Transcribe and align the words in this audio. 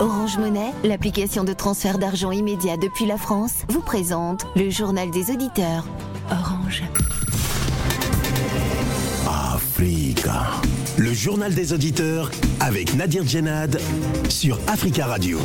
Orange 0.00 0.38
Monnaie, 0.38 0.72
l'application 0.84 1.42
de 1.42 1.52
transfert 1.52 1.98
d'argent 1.98 2.30
immédiat 2.30 2.76
depuis 2.76 3.04
la 3.04 3.16
France, 3.16 3.64
vous 3.68 3.80
présente 3.80 4.46
le 4.54 4.70
journal 4.70 5.10
des 5.10 5.32
auditeurs. 5.32 5.84
Orange. 6.30 6.84
Africa. 9.26 10.46
Le 10.98 11.12
journal 11.12 11.52
des 11.52 11.72
auditeurs 11.72 12.30
avec 12.60 12.94
Nadir 12.94 13.26
Djenad 13.26 13.80
sur 14.28 14.60
Africa 14.68 15.06
Radio. 15.06 15.40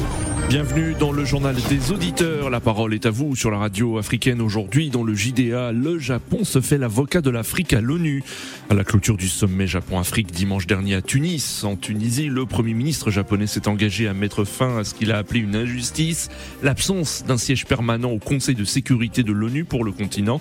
Bienvenue 0.49 0.93
dans 0.99 1.11
le 1.11 1.25
journal 1.25 1.55
des 1.69 1.91
auditeurs. 1.91 2.49
La 2.49 2.59
parole 2.59 2.93
est 2.93 3.05
à 3.05 3.09
vous 3.09 3.35
sur 3.35 3.49
la 3.49 3.57
radio 3.57 3.97
africaine 3.97 4.39
aujourd'hui. 4.39 4.89
Dans 4.89 5.03
le 5.03 5.15
JDA, 5.15 5.71
le 5.71 5.97
Japon 5.97 6.43
se 6.43 6.61
fait 6.61 6.77
l'avocat 6.77 7.21
de 7.21 7.31
l'Afrique 7.31 7.73
à 7.73 7.81
l'ONU. 7.81 8.23
À 8.69 8.75
la 8.75 8.83
clôture 8.83 9.17
du 9.17 9.29
sommet 9.29 9.65
Japon-Afrique 9.65 10.31
dimanche 10.31 10.67
dernier 10.67 10.95
à 10.95 11.01
Tunis, 11.01 11.63
en 11.63 11.75
Tunisie, 11.75 12.27
le 12.27 12.45
Premier 12.45 12.73
ministre 12.73 13.09
japonais 13.09 13.47
s'est 13.47 13.67
engagé 13.67 14.07
à 14.07 14.13
mettre 14.13 14.43
fin 14.43 14.77
à 14.77 14.83
ce 14.83 14.93
qu'il 14.93 15.11
a 15.11 15.17
appelé 15.17 15.39
une 15.39 15.55
injustice, 15.55 16.29
l'absence 16.61 17.23
d'un 17.27 17.37
siège 17.37 17.65
permanent 17.65 18.11
au 18.11 18.19
Conseil 18.19 18.55
de 18.55 18.65
sécurité 18.65 19.23
de 19.23 19.31
l'ONU 19.31 19.65
pour 19.65 19.83
le 19.83 19.91
continent. 19.91 20.39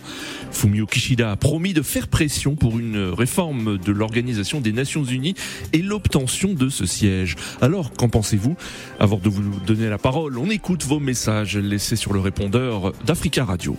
Fumio 0.50 0.86
Kishida 0.86 1.30
a 1.30 1.36
promis 1.36 1.72
de 1.72 1.82
faire 1.82 2.08
pression 2.08 2.54
pour 2.54 2.78
une 2.78 2.98
réforme 2.98 3.78
de 3.78 3.92
l'Organisation 3.92 4.60
des 4.60 4.72
Nations 4.72 5.04
Unies 5.04 5.34
et 5.72 5.80
l'obtention 5.80 6.52
de 6.52 6.68
ce 6.68 6.86
siège. 6.86 7.36
Alors, 7.60 7.92
qu'en 7.92 8.08
pensez-vous? 8.08 8.56
Avant 9.00 9.16
de 9.16 9.28
vous 9.28 9.42
donner 9.66 9.88
la 9.88 9.98
parole, 10.02 10.36
on 10.36 10.46
écoute 10.46 10.82
vos 10.82 10.98
messages 10.98 11.56
laissés 11.56 11.94
sur 11.94 12.12
le 12.12 12.18
répondeur 12.18 12.92
d'Africa 13.04 13.44
Radio. 13.44 13.76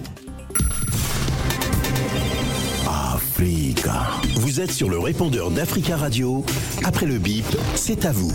Africa. 2.87 3.91
Vous 4.39 4.61
êtes 4.61 4.71
sur 4.71 4.89
le 4.89 4.99
répondeur 4.99 5.51
d'Africa 5.51 5.97
Radio. 5.97 6.45
Après 6.85 7.05
le 7.05 7.19
bip, 7.19 7.43
c'est 7.75 8.05
à 8.05 8.13
vous. 8.13 8.31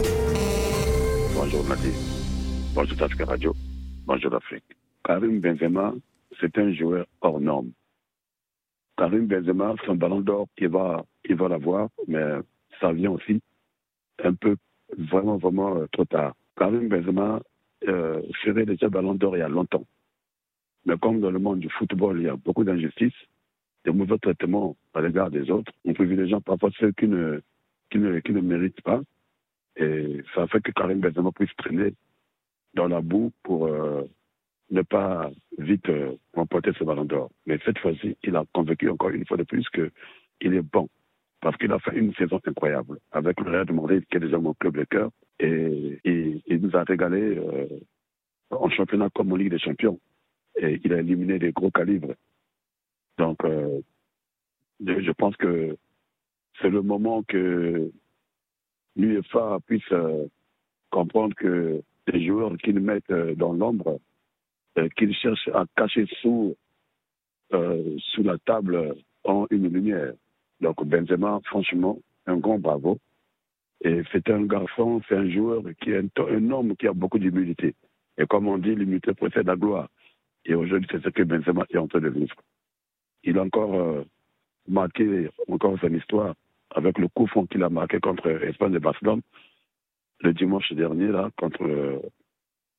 Bonjour 1.35 1.65
Nadir. 1.67 1.93
Bonjour 2.75 3.03
Africa 3.03 3.25
Radio. 3.25 3.55
Bonjour 4.07 4.35
Afrique. 4.35 4.65
Karim 5.03 5.41
Benzema, 5.41 5.95
c'est 6.41 6.59
un 6.59 6.71
joueur 6.75 7.07
hors 7.23 7.41
norme. 7.41 7.71
Karim 8.99 9.27
Benzema, 9.27 9.75
son 9.87 9.95
ballon 9.95 10.21
d'or, 10.21 10.47
il 10.59 10.69
va, 10.69 11.07
il 11.25 11.37
va 11.37 11.49
l'avoir, 11.49 11.89
mais 12.07 12.37
ça 12.83 12.93
vient 12.93 13.13
aussi 13.13 13.41
un 14.23 14.35
peu, 14.35 14.57
vraiment, 15.11 15.39
vraiment 15.39 15.75
euh, 15.77 15.87
trop 15.91 16.05
tard. 16.05 16.35
Karim 16.59 16.89
Benzema 16.89 17.41
euh, 17.87 18.21
serait 18.45 18.67
déjà 18.67 18.89
ballon 18.89 19.15
d'or 19.15 19.37
il 19.37 19.41
y 19.41 19.43
a 19.43 19.49
longtemps. 19.49 19.85
Mais 20.87 20.97
comme 20.99 21.21
dans 21.21 21.31
le 21.31 21.39
monde 21.39 21.61
du 21.61 21.69
football, 21.71 22.19
il 22.21 22.25
y 22.25 22.29
a 22.29 22.37
beaucoup 22.37 22.65
d'injustices, 22.65 23.13
de 23.85 23.91
mauvais 23.91 24.19
traitements 24.19 24.77
à 24.95 25.01
l'égard 25.01 25.31
des 25.31 25.51
autres, 25.51 25.73
on 25.85 25.93
privilégie 25.93 26.35
parfois 26.45 26.71
ceux 26.79 26.93
qui 26.93 27.07
ne, 27.07 27.41
qui, 27.91 27.99
ne, 27.99 28.19
qui 28.21 28.33
ne 28.33 28.41
méritent 28.41 28.81
pas. 28.83 29.01
Et 29.77 30.23
ça 30.35 30.47
fait 30.49 30.61
que 30.61 30.73
Karim 30.73 31.01
Benzema 31.01 31.31
puisse 31.33 31.55
traîner 31.57 31.95
dans 32.75 32.89
la 32.89 33.01
boue 33.01 33.33
pour 33.43 33.67
euh, 33.67 34.03
ne 34.71 34.83
pas 34.83 35.31
vite 35.59 35.89
euh, 35.89 36.13
remporter 36.35 36.73
ce 36.79 36.85
ballon 36.85 37.05
d'or. 37.05 37.31
Mais 37.47 37.59
cette 37.65 37.79
fois-ci, 37.79 38.17
il 38.23 38.37
a 38.37 38.45
convaincu 38.53 38.89
encore 38.91 39.11
une 39.11 39.27
fois 39.27 39.37
de 39.37 39.45
plus 39.45 39.67
qu'il 39.71 40.55
est 40.55 40.63
bon. 40.63 40.89
Parce 41.41 41.57
qu'il 41.57 41.73
a 41.73 41.79
fait 41.79 41.97
une 41.97 42.13
saison 42.15 42.41
incroyable 42.45 42.99
avec 43.13 43.41
le 43.41 43.51
Real 43.51 43.67
de 43.67 43.73
Madrid, 43.73 44.05
qui 44.11 44.17
est 44.17 44.21
déjà 44.21 44.39
mon 44.39 44.55
club 44.55 44.77
de 44.77 44.85
cœur. 44.85 45.11
Et, 45.39 46.01
il 46.05 46.61
nous 46.61 46.77
a 46.77 46.83
régalé 46.83 47.39
euh, 47.39 47.67
en 48.51 48.69
championnat 48.71 49.09
comme 49.15 49.33
en 49.33 49.37
Ligue 49.37 49.51
des 49.51 49.59
Champions. 49.59 50.01
Et 50.57 50.81
il 50.83 50.93
a 50.93 51.01
éliminé 51.01 51.39
des 51.39 51.53
gros 51.53 51.71
calibres. 51.71 52.15
Donc, 53.19 53.45
euh, 53.45 53.81
je 54.81 55.13
pense 55.13 55.37
que 55.37 55.77
c'est 56.61 56.71
le 56.71 56.83
moment 56.83 57.23
que 57.23 57.91
l'UEFA 58.97 59.59
puisse 59.67 59.93
euh, 59.93 60.27
comprendre 60.91 61.35
que 61.37 61.83
les 62.09 62.27
joueurs 62.27 62.57
qu'ils 62.59 62.81
mettent 62.81 63.11
euh, 63.11 63.35
dans 63.35 63.53
l'ombre, 63.53 64.01
euh, 64.79 64.89
qu'ils 64.97 65.15
cherchent 65.15 65.49
à 65.55 65.65
cacher 65.77 66.07
sous, 66.21 66.57
euh, 67.53 67.97
sous 68.13 68.23
la 68.23 68.39
table, 68.39 68.95
ont 69.25 69.47
une 69.51 69.69
lumière. 69.73 70.15
Donc 70.61 70.85
Benzema, 70.85 71.41
franchement, 71.45 71.99
un 72.27 72.37
grand 72.37 72.59
bravo. 72.59 72.99
Et 73.83 74.03
c'est 74.11 74.29
un 74.31 74.43
garçon, 74.43 75.01
c'est 75.09 75.17
un 75.17 75.31
joueur 75.31 75.63
qui 75.81 75.91
est 75.91 76.19
un, 76.19 76.51
homme 76.51 76.77
qui 76.77 76.89
a 76.89 76.93
beaucoup 76.93 77.19
d'humilité. 77.19 77.75
Et 78.17 78.27
comme 78.27 78.49
on 78.49 78.59
dit, 78.59 78.75
l'humilité 78.75 79.15
précède 79.15 79.47
la 79.47 79.57
gloire. 79.57 79.89
Et 80.45 80.55
aujourd'hui, 80.55 80.89
c'est 80.91 81.03
ce 81.03 81.11
que 81.11 81.23
Benzema 81.23 81.65
est 81.71 81.79
en 81.79 81.87
train 81.87 82.01
de 82.01 82.09
vivre. 82.09 82.35
Il 83.23 83.39
a 83.39 83.43
encore 83.43 83.75
euh, 83.75 84.05
marqué 84.67 85.29
encore 85.49 85.79
son 85.81 85.95
histoire 85.95 86.35
avec 86.71 86.99
le 86.99 87.09
coup 87.09 87.27
franc 87.27 87.47
qu'il 87.47 87.63
a 87.63 87.69
marqué 87.69 88.01
contre 88.01 88.29
Espagne 88.45 88.73
de 88.73 88.79
Barcelone 88.79 89.23
le 90.21 90.33
dimanche 90.33 90.73
dernier, 90.73 91.13
contre 91.37 91.63
euh, 91.63 92.01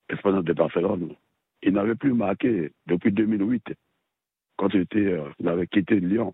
Espagne 0.10 0.42
de 0.42 0.54
Barcelone. 0.54 1.16
Il 1.64 1.74
n'avait 1.74 1.96
plus 1.96 2.14
marqué 2.14 2.72
depuis 2.86 3.12
2008, 3.12 3.74
quand 4.58 4.70
il, 4.74 4.82
était, 4.82 5.00
euh, 5.00 5.30
il 5.40 5.48
avait 5.48 5.68
quitté 5.68 6.00
Lyon 6.00 6.34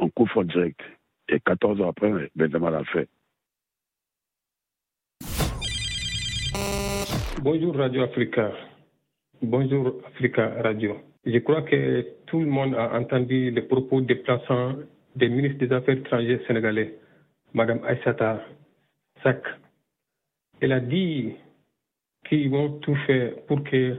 en 0.00 0.08
coup 0.08 0.26
franc 0.26 0.44
direct. 0.44 0.80
Et 1.28 1.38
14 1.40 1.80
ans 1.80 1.88
après, 1.90 2.30
Benzema 2.34 2.70
l'a 2.70 2.84
fait. 2.84 3.08
Bonjour 7.42 7.76
Radio 7.76 8.02
Africa. 8.02 8.52
Bonjour 9.42 9.94
Africa 10.06 10.54
Radio. 10.62 10.96
Je 11.24 11.38
crois 11.38 11.62
que 11.62 12.04
tout 12.26 12.40
le 12.40 12.46
monde 12.46 12.74
a 12.74 12.98
entendu 12.98 13.50
les 13.50 13.62
propos 13.62 14.00
déplaçants 14.00 14.76
des 15.16 15.28
ministres 15.28 15.58
des 15.58 15.72
Affaires 15.72 15.96
étrangères 15.96 16.40
sénégalais, 16.46 16.98
Madame 17.54 17.80
Aïssata 17.84 18.44
Sak. 19.22 19.42
Elle 20.60 20.72
a 20.72 20.80
dit 20.80 21.34
qu'ils 22.28 22.50
vont 22.50 22.78
tout 22.80 22.96
faire 23.06 23.34
pour 23.46 23.62
que 23.64 23.96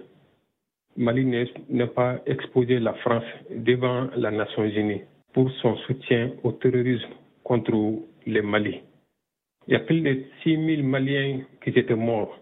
Mali 0.97 1.25
n'ait 1.25 1.87
pas 1.87 2.19
exposé 2.25 2.79
la 2.79 2.93
France 2.95 3.23
devant 3.49 4.09
la 4.15 4.29
Nations 4.31 4.65
Unies 4.65 5.01
pour 5.33 5.49
son 5.61 5.75
soutien 5.77 6.31
au 6.43 6.51
terrorisme 6.51 7.09
contre 7.43 7.71
le 8.25 8.41
Mali. 8.41 8.81
Il 9.67 9.73
y 9.73 9.75
a 9.75 9.79
plus 9.79 10.01
de 10.01 10.23
6 10.43 10.75
000 10.77 10.83
Maliens 10.83 11.41
qui 11.63 11.69
étaient 11.69 11.95
morts 11.95 12.37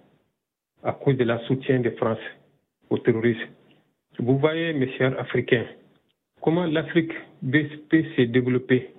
à 0.84 0.94
cause 0.94 1.18
de 1.18 1.24
la 1.26 1.40
soutien 1.48 1.80
de 1.80 1.90
France 1.92 2.20
au 2.90 2.98
terrorisme. 2.98 3.50
Vous 4.18 4.38
voyez, 4.38 4.74
mes 4.74 4.92
chers 4.98 5.20
Africains, 5.20 5.66
comment 6.42 6.66
l'Afrique 6.66 7.14
peut 7.42 8.04
se 8.16 8.22
développer 8.24 8.90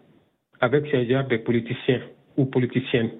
avec 0.60 0.86
ce 0.86 1.04
genre 1.04 1.26
de 1.26 1.38
politiciens 1.38 2.02
ou 2.36 2.44
politiciennes. 2.46 3.12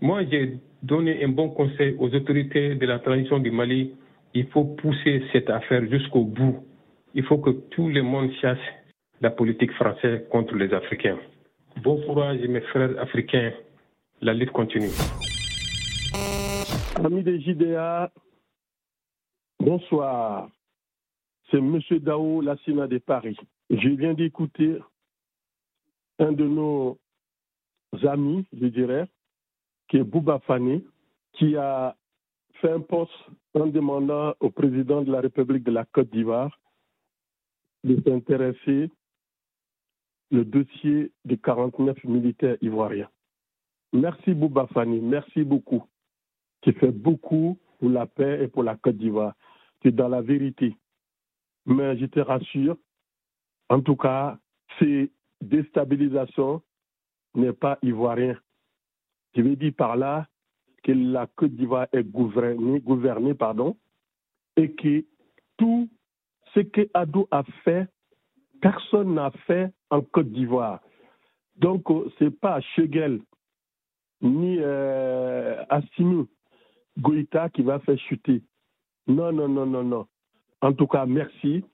Moi, 0.00 0.24
j'ai 0.30 0.58
donné 0.82 1.22
un 1.24 1.28
bon 1.28 1.50
conseil 1.50 1.94
aux 1.98 2.12
autorités 2.14 2.74
de 2.74 2.86
la 2.86 2.98
transition 2.98 3.38
du 3.38 3.50
Mali. 3.50 3.92
Il 4.34 4.46
faut 4.48 4.64
pousser 4.64 5.22
cette 5.32 5.50
affaire 5.50 5.84
jusqu'au 5.90 6.24
bout. 6.24 6.64
Il 7.14 7.22
faut 7.24 7.38
que 7.38 7.50
tout 7.50 7.88
le 7.88 8.02
monde 8.02 8.32
chasse 8.40 8.58
la 9.22 9.30
politique 9.30 9.72
française 9.74 10.28
contre 10.30 10.56
les 10.56 10.74
Africains. 10.74 11.18
Bon 11.80 11.96
courage, 12.04 12.40
mes 12.40 12.60
frères 12.60 12.98
africains. 12.98 13.52
La 14.20 14.34
lutte 14.34 14.50
continue. 14.50 14.90
Amis 16.96 17.22
des 17.22 17.40
JDA, 17.40 18.12
bonsoir. 19.60 20.50
C'est 21.50 21.58
M. 21.58 21.80
Dao 22.00 22.40
Lassina 22.40 22.88
de 22.88 22.98
Paris. 22.98 23.36
Je 23.70 23.88
viens 23.90 24.14
d'écouter 24.14 24.78
un 26.18 26.32
de 26.32 26.44
nos 26.44 26.98
amis, 28.02 28.44
je 28.52 28.66
dirais, 28.66 29.06
qui 29.88 29.98
est 29.98 30.04
Bouba 30.04 30.40
Fani, 30.46 30.84
qui 31.34 31.56
a 31.56 31.96
fait 32.60 32.72
un 32.72 32.80
poste 32.80 33.12
en 33.54 33.66
demandant 33.66 34.34
au 34.40 34.50
président 34.50 35.02
de 35.02 35.12
la 35.12 35.20
République 35.20 35.62
de 35.62 35.72
la 35.72 35.84
Côte 35.84 36.10
d'Ivoire 36.10 36.58
de 37.84 38.00
s'intéresser 38.02 38.90
le 40.32 40.44
dossier 40.44 41.12
des 41.24 41.36
49 41.36 42.02
militaires 42.04 42.56
ivoiriens. 42.62 43.10
Merci 43.92 44.32
Bouba 44.32 44.66
Fani, 44.68 45.00
merci 45.00 45.44
beaucoup. 45.44 45.84
Tu 46.62 46.72
fais 46.72 46.90
beaucoup 46.90 47.58
pour 47.78 47.90
la 47.90 48.06
paix 48.06 48.42
et 48.42 48.48
pour 48.48 48.62
la 48.62 48.76
Côte 48.76 48.96
d'Ivoire. 48.96 49.34
Tu 49.80 49.88
es 49.88 49.92
dans 49.92 50.08
la 50.08 50.22
vérité. 50.22 50.74
Mais 51.66 51.98
je 51.98 52.06
te 52.06 52.18
rassure, 52.20 52.76
en 53.68 53.80
tout 53.80 53.96
cas, 53.96 54.38
ces 54.78 55.12
déstabilisations 55.42 56.62
n'est 57.34 57.52
pas 57.52 57.78
ivoirien. 57.82 58.38
Je 59.36 59.42
veux 59.42 59.56
dire 59.56 59.72
par 59.76 59.96
là 59.96 60.26
que 60.82 60.92
la 60.92 61.26
Côte 61.26 61.54
d'Ivoire 61.54 61.88
est 61.92 62.04
gouvernée, 62.04 62.82
et 64.56 64.72
que 64.72 65.04
tout 65.56 65.88
ce 66.54 66.60
que 66.60 66.88
Adou 66.94 67.26
a 67.30 67.42
fait, 67.64 67.88
personne 68.62 69.14
n'a 69.14 69.30
fait 69.46 69.70
en 69.90 70.00
Côte 70.00 70.30
d'Ivoire. 70.30 70.80
Donc, 71.56 71.82
ce 72.18 72.24
n'est 72.24 72.30
pas 72.30 72.62
Chegel 72.74 73.20
ni 74.22 74.56
euh, 74.60 75.62
Assimi 75.68 76.26
Goïta 76.98 77.50
qui 77.50 77.62
va 77.62 77.80
faire 77.80 77.98
chuter. 77.98 78.42
Non, 79.06 79.32
non, 79.32 79.48
non, 79.48 79.66
non, 79.66 79.82
non. 79.82 80.06
En 80.62 80.72
tout 80.72 80.86
cas, 80.86 81.04
merci, 81.04 81.64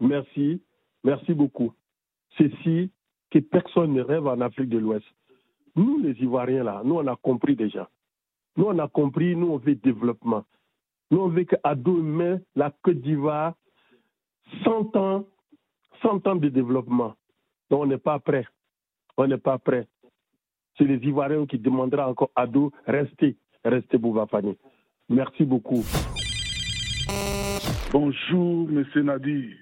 merci, 0.00 0.60
merci 1.04 1.32
beaucoup. 1.32 1.72
Ceci 2.36 2.90
que 3.30 3.38
personne 3.38 3.94
ne 3.94 4.02
rêve 4.02 4.26
en 4.26 4.40
Afrique 4.40 4.68
de 4.68 4.78
l'Ouest. 4.78 5.06
Nous, 5.76 6.00
les 6.00 6.20
Ivoiriens, 6.20 6.64
là, 6.64 6.82
nous, 6.84 6.96
on 6.96 7.06
a 7.06 7.16
compris 7.16 7.54
déjà. 7.54 7.88
Nous, 8.56 8.64
on 8.64 8.78
a 8.78 8.88
compris, 8.88 9.36
nous, 9.36 9.52
on 9.52 9.56
veut 9.58 9.76
développement. 9.76 10.44
Nous, 11.10 11.20
on 11.20 11.28
veut 11.28 11.44
qu'à 11.44 11.74
demain, 11.76 12.40
la 12.56 12.72
Côte 12.82 13.00
d'Ivoire, 13.00 13.54
100 14.64 14.96
ans, 14.96 15.24
100 16.02 16.26
ans 16.26 16.36
de 16.36 16.48
développement. 16.48 17.14
Donc, 17.70 17.82
on 17.82 17.86
n'est 17.86 17.98
pas 17.98 18.18
prêt. 18.18 18.46
On 19.16 19.26
n'est 19.26 19.38
pas 19.38 19.58
prêt. 19.58 19.86
C'est 20.76 20.84
les 20.84 20.96
Ivoiriens 21.06 21.46
qui 21.46 21.58
demanderont 21.58 22.10
encore 22.10 22.30
à 22.34 22.46
dos, 22.46 22.72
restez, 22.86 23.36
restez 23.64 23.98
Boubafani. 23.98 24.56
Merci 25.08 25.44
beaucoup. 25.44 25.84
Bonjour, 27.92 28.68
M. 28.70 28.84
Nadi. 29.04 29.54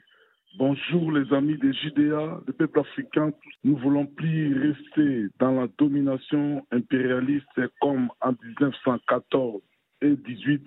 Bonjour, 0.59 1.13
les 1.13 1.33
amis 1.33 1.59
des 1.59 1.73
JDA, 1.73 2.41
des 2.47 2.53
peuples 2.53 2.81
africains. 2.81 3.33
Nous 3.65 3.77
voulons 3.77 4.07
plus 4.07 4.57
rester 4.61 5.27
dans 5.39 5.53
la 5.53 5.69
domination 5.79 6.67
impérialiste 6.71 7.69
comme 7.81 8.09
en 8.21 8.33
1914 8.33 9.61
et 10.03 10.17
18 10.17 10.63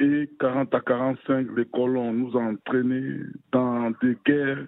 et 0.00 0.30
40 0.38 0.74
à 0.74 0.80
45, 0.80 1.48
les 1.56 1.64
colons 1.66 2.12
nous 2.12 2.36
ont 2.36 2.50
entraînés 2.50 3.20
dans 3.52 3.90
des 4.02 4.16
guerres 4.26 4.66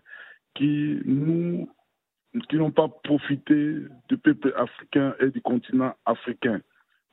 qui 0.54 1.00
nous 1.04 1.68
qui 2.48 2.56
n'ont 2.56 2.70
pas 2.70 2.88
profité 2.88 3.76
du 4.08 4.18
peuple 4.18 4.52
africain 4.56 5.14
et 5.18 5.30
du 5.30 5.40
continent 5.40 5.94
africain. 6.04 6.60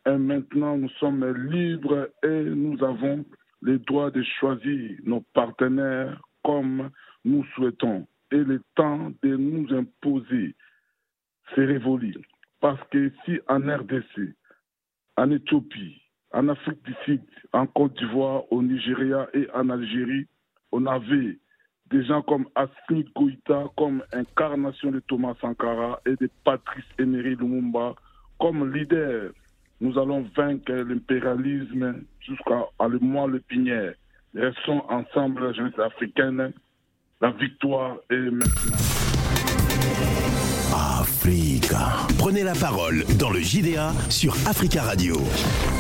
Et 0.05 0.17
maintenant, 0.17 0.77
nous 0.77 0.89
sommes 0.99 1.25
libres 1.49 2.09
et 2.21 2.43
nous 2.43 2.83
avons 2.83 3.25
le 3.61 3.79
droit 3.79 4.11
de 4.11 4.21
choisir 4.39 4.99
nos 5.03 5.21
partenaires 5.33 6.21
comme 6.43 6.91
nous 7.23 7.45
souhaitons. 7.55 8.05
Et 8.31 8.37
le 8.37 8.61
temps 8.75 9.11
de 9.23 9.35
nous 9.37 9.73
imposer 9.73 10.55
c'est 11.53 11.65
révolu. 11.65 12.15
Parce 12.59 12.81
que 12.89 13.11
si 13.23 13.39
en 13.47 13.59
RDC, 13.59 14.33
en 15.17 15.31
Éthiopie, 15.31 16.01
en 16.31 16.49
Afrique 16.49 16.83
du 16.83 16.93
Sud, 17.05 17.21
en 17.53 17.67
Côte 17.67 17.97
d'Ivoire, 17.97 18.51
au 18.51 18.61
Nigeria 18.63 19.27
et 19.33 19.47
en 19.53 19.69
Algérie, 19.69 20.27
on 20.71 20.85
avait 20.85 21.37
des 21.91 22.03
gens 22.05 22.21
comme 22.21 22.45
Asmi 22.55 23.05
Goïta, 23.15 23.65
comme 23.77 24.03
incarnation 24.13 24.91
de 24.91 24.99
Thomas 25.01 25.35
Sankara 25.39 25.99
et 26.05 26.15
de 26.15 26.29
Patrice 26.43 26.85
Emery 26.97 27.35
Lumumba 27.35 27.95
comme 28.39 28.73
leader. 28.73 29.31
Nous 29.81 29.97
allons 29.99 30.25
vaincre 30.35 30.71
l'impérialisme 30.71 32.03
jusqu'à 32.19 32.65
le 32.87 32.99
mois 32.99 33.27
le 33.27 33.39
Pinière. 33.39 33.93
Restons 34.33 34.83
ensemble, 34.89 35.53
jeunesse 35.53 35.79
africaine. 35.79 36.53
La 37.21 37.31
victoire 37.31 37.97
est 38.09 38.31
maintenant. 38.31 38.95
Prenez 42.19 42.43
la 42.43 42.53
parole 42.53 43.03
dans 43.17 43.31
le 43.31 43.39
JDA 43.39 43.93
sur 44.09 44.35
Africa 44.45 44.83
Radio. 44.83 45.19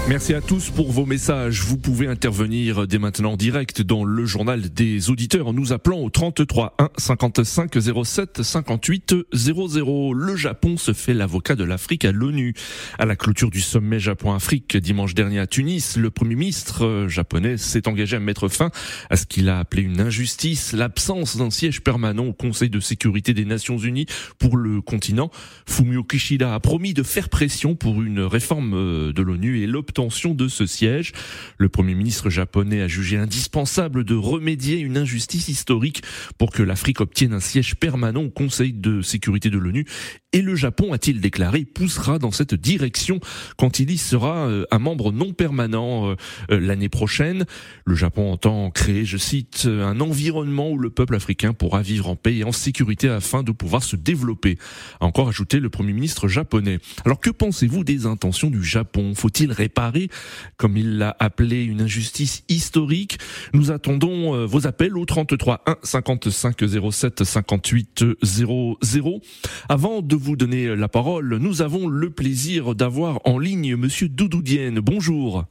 Merci 0.07 0.33
à 0.33 0.41
tous 0.41 0.71
pour 0.71 0.91
vos 0.91 1.05
messages. 1.05 1.61
Vous 1.61 1.77
pouvez 1.77 2.07
intervenir 2.07 2.87
dès 2.87 2.97
maintenant 2.97 3.33
en 3.33 3.37
direct 3.37 3.81
dans 3.83 4.03
le 4.03 4.25
journal 4.25 4.69
des 4.71 5.11
auditeurs 5.11 5.47
en 5.47 5.53
nous 5.53 5.71
appelant 5.71 5.99
au 5.99 6.09
33 6.09 6.75
1 6.79 6.89
55 6.97 7.71
07 8.03 8.41
58 8.41 9.15
00. 9.33 10.13
Le 10.13 10.35
Japon 10.35 10.77
se 10.77 10.93
fait 10.93 11.13
l'avocat 11.13 11.55
de 11.55 11.63
l'Afrique 11.63 12.05
à 12.05 12.11
l'ONU. 12.11 12.55
À 12.97 13.05
la 13.05 13.15
clôture 13.15 13.51
du 13.51 13.61
sommet 13.61 13.99
Japon-Afrique 13.99 14.77
dimanche 14.77 15.13
dernier 15.13 15.39
à 15.39 15.47
Tunis, 15.47 15.97
le 15.97 16.09
premier 16.09 16.35
ministre 16.35 17.05
japonais 17.07 17.57
s'est 17.57 17.87
engagé 17.87 18.15
à 18.15 18.19
mettre 18.19 18.47
fin 18.47 18.71
à 19.11 19.15
ce 19.15 19.25
qu'il 19.27 19.49
a 19.49 19.59
appelé 19.59 19.83
une 19.83 20.01
injustice, 20.01 20.73
l'absence 20.73 21.37
d'un 21.37 21.51
siège 21.51 21.81
permanent 21.81 22.25
au 22.25 22.33
Conseil 22.33 22.69
de 22.69 22.79
sécurité 22.79 23.33
des 23.33 23.45
Nations 23.45 23.77
Unies 23.77 24.07
pour 24.39 24.57
le 24.57 24.81
continent. 24.81 25.31
Fumio 25.67 26.03
Kishida 26.03 26.53
a 26.53 26.59
promis 26.59 26.93
de 26.93 27.03
faire 27.03 27.29
pression 27.29 27.75
pour 27.75 28.01
une 28.01 28.21
réforme 28.21 28.73
euh, 28.75 29.13
de 29.13 29.21
l'ONU 29.21 29.61
et 29.61 29.67
l'obtention 29.67 30.33
de 30.35 30.47
ce 30.47 30.65
siège. 30.65 31.11
Le 31.57 31.69
Premier 31.69 31.95
ministre 31.95 32.29
japonais 32.29 32.81
a 32.81 32.87
jugé 32.87 33.17
indispensable 33.17 34.03
de 34.03 34.15
remédier 34.15 34.77
une 34.77 34.97
injustice 34.97 35.47
historique 35.47 36.03
pour 36.37 36.51
que 36.51 36.63
l'Afrique 36.63 37.01
obtienne 37.01 37.33
un 37.33 37.39
siège 37.39 37.75
permanent 37.75 38.23
au 38.23 38.29
Conseil 38.29 38.73
de 38.73 39.01
sécurité 39.01 39.49
de 39.49 39.57
l'ONU 39.57 39.85
et 40.33 40.41
le 40.41 40.55
Japon, 40.55 40.91
a-t-il 40.91 41.21
déclaré, 41.21 41.63
poussera 41.63 42.19
dans 42.19 42.31
cette 42.31 42.55
direction 42.55 43.21
quand 43.57 43.79
il 43.79 43.89
y 43.89 43.97
sera 43.97 44.47
euh, 44.47 44.65
un 44.69 44.79
membre 44.79 45.13
non 45.13 45.31
permanent 45.31 46.09
euh, 46.09 46.15
l'année 46.49 46.89
prochaine. 46.89 47.45
Le 47.85 47.95
Japon 47.95 48.33
entend 48.33 48.69
créer, 48.69 49.05
je 49.05 49.17
cite, 49.17 49.65
un 49.65 50.01
environnement 50.01 50.69
où 50.69 50.77
le 50.77 50.89
peuple 50.89 51.15
africain 51.15 51.53
pourra 51.53 51.81
vivre 51.81 52.09
en 52.09 52.17
paix 52.17 52.35
et 52.35 52.43
en 52.43 52.51
sécurité 52.51 53.07
afin 53.07 53.43
de 53.43 53.51
pouvoir 53.51 53.83
se 53.83 53.95
développer. 53.95 54.57
A 54.99 55.05
ajouté 55.27 55.59
le 55.59 55.69
Premier 55.69 55.93
ministre 55.93 56.27
japonais. 56.27 56.79
Alors 57.05 57.19
que 57.19 57.29
pensez-vous 57.29 57.83
des 57.83 58.05
intentions 58.05 58.49
du 58.49 58.63
Japon? 58.63 59.13
Faut-il 59.15 59.51
réparer, 59.51 60.09
comme 60.57 60.77
il 60.77 60.97
l'a 60.97 61.15
appelé, 61.19 61.63
une 61.63 61.81
injustice 61.81 62.43
historique? 62.49 63.17
Nous 63.53 63.71
attendons 63.71 64.35
euh, 64.35 64.45
vos 64.45 64.67
appels 64.67 64.97
au 64.97 65.05
33 65.05 65.63
1 65.65 65.77
55 65.83 66.63
07 66.91 67.23
58 67.23 68.05
00. 68.23 69.21
Avant 69.69 70.01
de 70.01 70.15
vous 70.15 70.35
donner 70.35 70.75
la 70.75 70.87
parole, 70.87 71.37
nous 71.37 71.61
avons 71.61 71.87
le 71.87 72.09
plaisir 72.09 72.75
d'avoir 72.75 73.19
en 73.25 73.39
ligne 73.39 73.75
Monsieur 73.75 74.09
Doudoudienne. 74.09 74.79
Bonjour. 74.79 75.45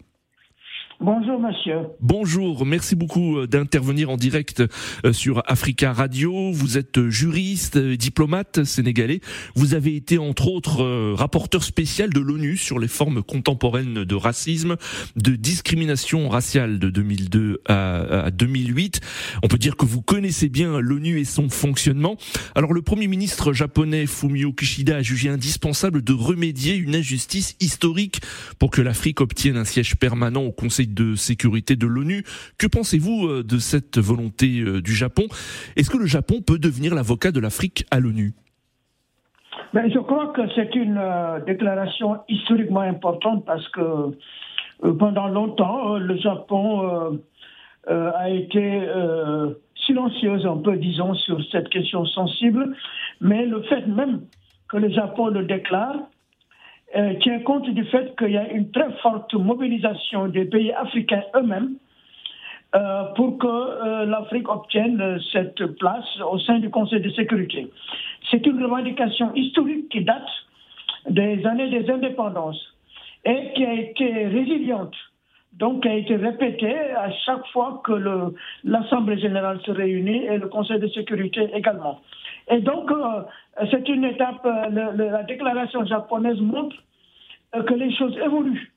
Bonjour 1.00 1.40
monsieur. 1.40 1.78
Bonjour, 2.00 2.64
merci 2.64 2.94
beaucoup 2.94 3.38
euh, 3.38 3.46
d'intervenir 3.48 4.10
en 4.10 4.16
direct 4.16 4.62
euh, 5.04 5.12
sur 5.12 5.42
Africa 5.46 5.92
Radio. 5.92 6.52
Vous 6.52 6.78
êtes 6.78 7.08
juriste, 7.08 7.76
euh, 7.76 7.96
diplomate 7.96 8.62
sénégalais. 8.62 9.20
Vous 9.56 9.74
avez 9.74 9.96
été 9.96 10.18
entre 10.18 10.48
autres 10.48 11.14
rapporteur 11.14 11.64
spécial 11.64 12.10
de 12.10 12.20
l'ONU 12.20 12.56
sur 12.56 12.78
les 12.78 12.86
formes 12.86 13.22
contemporaines 13.22 14.04
de 14.04 14.14
racisme, 14.14 14.76
de 15.16 15.34
discrimination 15.34 16.28
raciale 16.28 16.78
de 16.78 16.90
2002 16.90 17.62
à 17.68 18.30
2008. 18.30 19.00
On 19.42 19.48
peut 19.48 19.58
dire 19.58 19.76
que 19.76 19.84
vous 19.84 20.02
connaissez 20.02 20.48
bien 20.48 20.78
l'ONU 20.80 21.18
et 21.18 21.24
son 21.24 21.48
fonctionnement. 21.48 22.16
Alors 22.54 22.72
le 22.72 22.82
Premier 22.82 23.08
ministre 23.08 23.52
japonais 23.52 24.06
Fumio 24.06 24.52
Kishida 24.52 24.96
a 24.96 25.02
jugé 25.02 25.28
indispensable 25.28 26.02
de 26.02 26.12
remédier 26.12 26.76
une 26.76 26.94
injustice 26.94 27.56
historique 27.60 28.20
pour 28.58 28.70
que 28.70 28.82
l'Afrique 28.82 29.20
obtienne 29.20 29.56
un 29.56 29.64
siège 29.64 29.96
permanent 29.96 30.42
au 30.42 30.52
Conseil 30.52 30.83
de 30.86 31.14
sécurité 31.14 31.76
de 31.76 31.86
l'ONU. 31.86 32.24
Que 32.58 32.66
pensez-vous 32.66 33.26
euh, 33.26 33.42
de 33.42 33.58
cette 33.58 33.98
volonté 33.98 34.60
euh, 34.60 34.80
du 34.80 34.92
Japon? 34.92 35.24
Est-ce 35.76 35.90
que 35.90 35.98
le 35.98 36.06
Japon 36.06 36.40
peut 36.46 36.58
devenir 36.58 36.94
l'avocat 36.94 37.32
de 37.32 37.40
l'Afrique 37.40 37.84
à 37.90 38.00
l'ONU? 38.00 38.32
Ben, 39.72 39.90
Je 39.92 39.98
crois 39.98 40.32
que 40.32 40.42
c'est 40.54 40.74
une 40.74 40.98
euh, 40.98 41.40
déclaration 41.40 42.18
historiquement 42.28 42.80
importante 42.80 43.44
parce 43.44 43.68
que 43.68 44.16
pendant 44.98 45.28
longtemps, 45.28 45.96
le 45.96 46.16
Japon 46.18 47.20
a 47.86 48.28
été 48.28 48.82
silencieuse 49.86 50.44
un 50.44 50.58
peu, 50.58 50.76
disons, 50.76 51.14
sur 51.14 51.38
cette 51.50 51.68
question 51.70 52.04
sensible. 52.04 52.74
Mais 53.20 53.46
le 53.46 53.62
fait 53.62 53.86
même 53.86 54.22
que 54.68 54.76
le 54.76 54.90
Japon 54.90 55.28
le 55.28 55.44
déclare, 55.44 55.96
euh, 56.96 57.14
tient 57.20 57.40
compte 57.40 57.68
du 57.68 57.84
fait 57.86 58.16
qu'il 58.16 58.30
y 58.30 58.36
a 58.36 58.48
une 58.50 58.70
très 58.70 58.92
forte 59.02 59.34
mobilisation 59.34 60.28
des 60.28 60.44
pays 60.44 60.72
africains 60.72 61.24
eux-mêmes 61.34 61.74
euh, 62.74 63.04
pour 63.16 63.38
que 63.38 63.46
euh, 63.46 64.04
l'Afrique 64.06 64.48
obtienne 64.48 65.18
cette 65.32 65.64
place 65.78 66.20
au 66.30 66.38
sein 66.38 66.58
du 66.58 66.70
Conseil 66.70 67.00
de 67.00 67.10
sécurité. 67.10 67.70
C'est 68.30 68.46
une 68.46 68.62
revendication 68.62 69.34
historique 69.34 69.88
qui 69.88 70.04
date 70.04 70.28
des 71.10 71.44
années 71.46 71.68
des 71.70 71.90
indépendances 71.90 72.74
et 73.24 73.52
qui 73.54 73.64
a 73.64 73.74
été 73.74 74.26
résiliente, 74.26 74.94
donc 75.58 75.82
qui 75.82 75.88
a 75.88 75.94
été 75.94 76.16
répétée 76.16 76.76
à 76.96 77.10
chaque 77.24 77.46
fois 77.52 77.80
que 77.84 77.92
l'Assemblée 78.64 79.18
générale 79.18 79.60
se 79.64 79.70
réunit 79.70 80.24
et 80.24 80.38
le 80.38 80.48
Conseil 80.48 80.80
de 80.80 80.88
sécurité 80.88 81.48
également. 81.54 82.00
Et 82.50 82.60
donc, 82.60 82.90
c'est 83.70 83.88
une 83.88 84.04
étape, 84.04 84.46
la 84.72 85.22
déclaration 85.22 85.84
japonaise 85.86 86.40
montre 86.40 86.76
euh, 87.54 87.62
que 87.62 87.74
les 87.74 87.94
choses 87.94 88.16
évoluent 88.18 88.72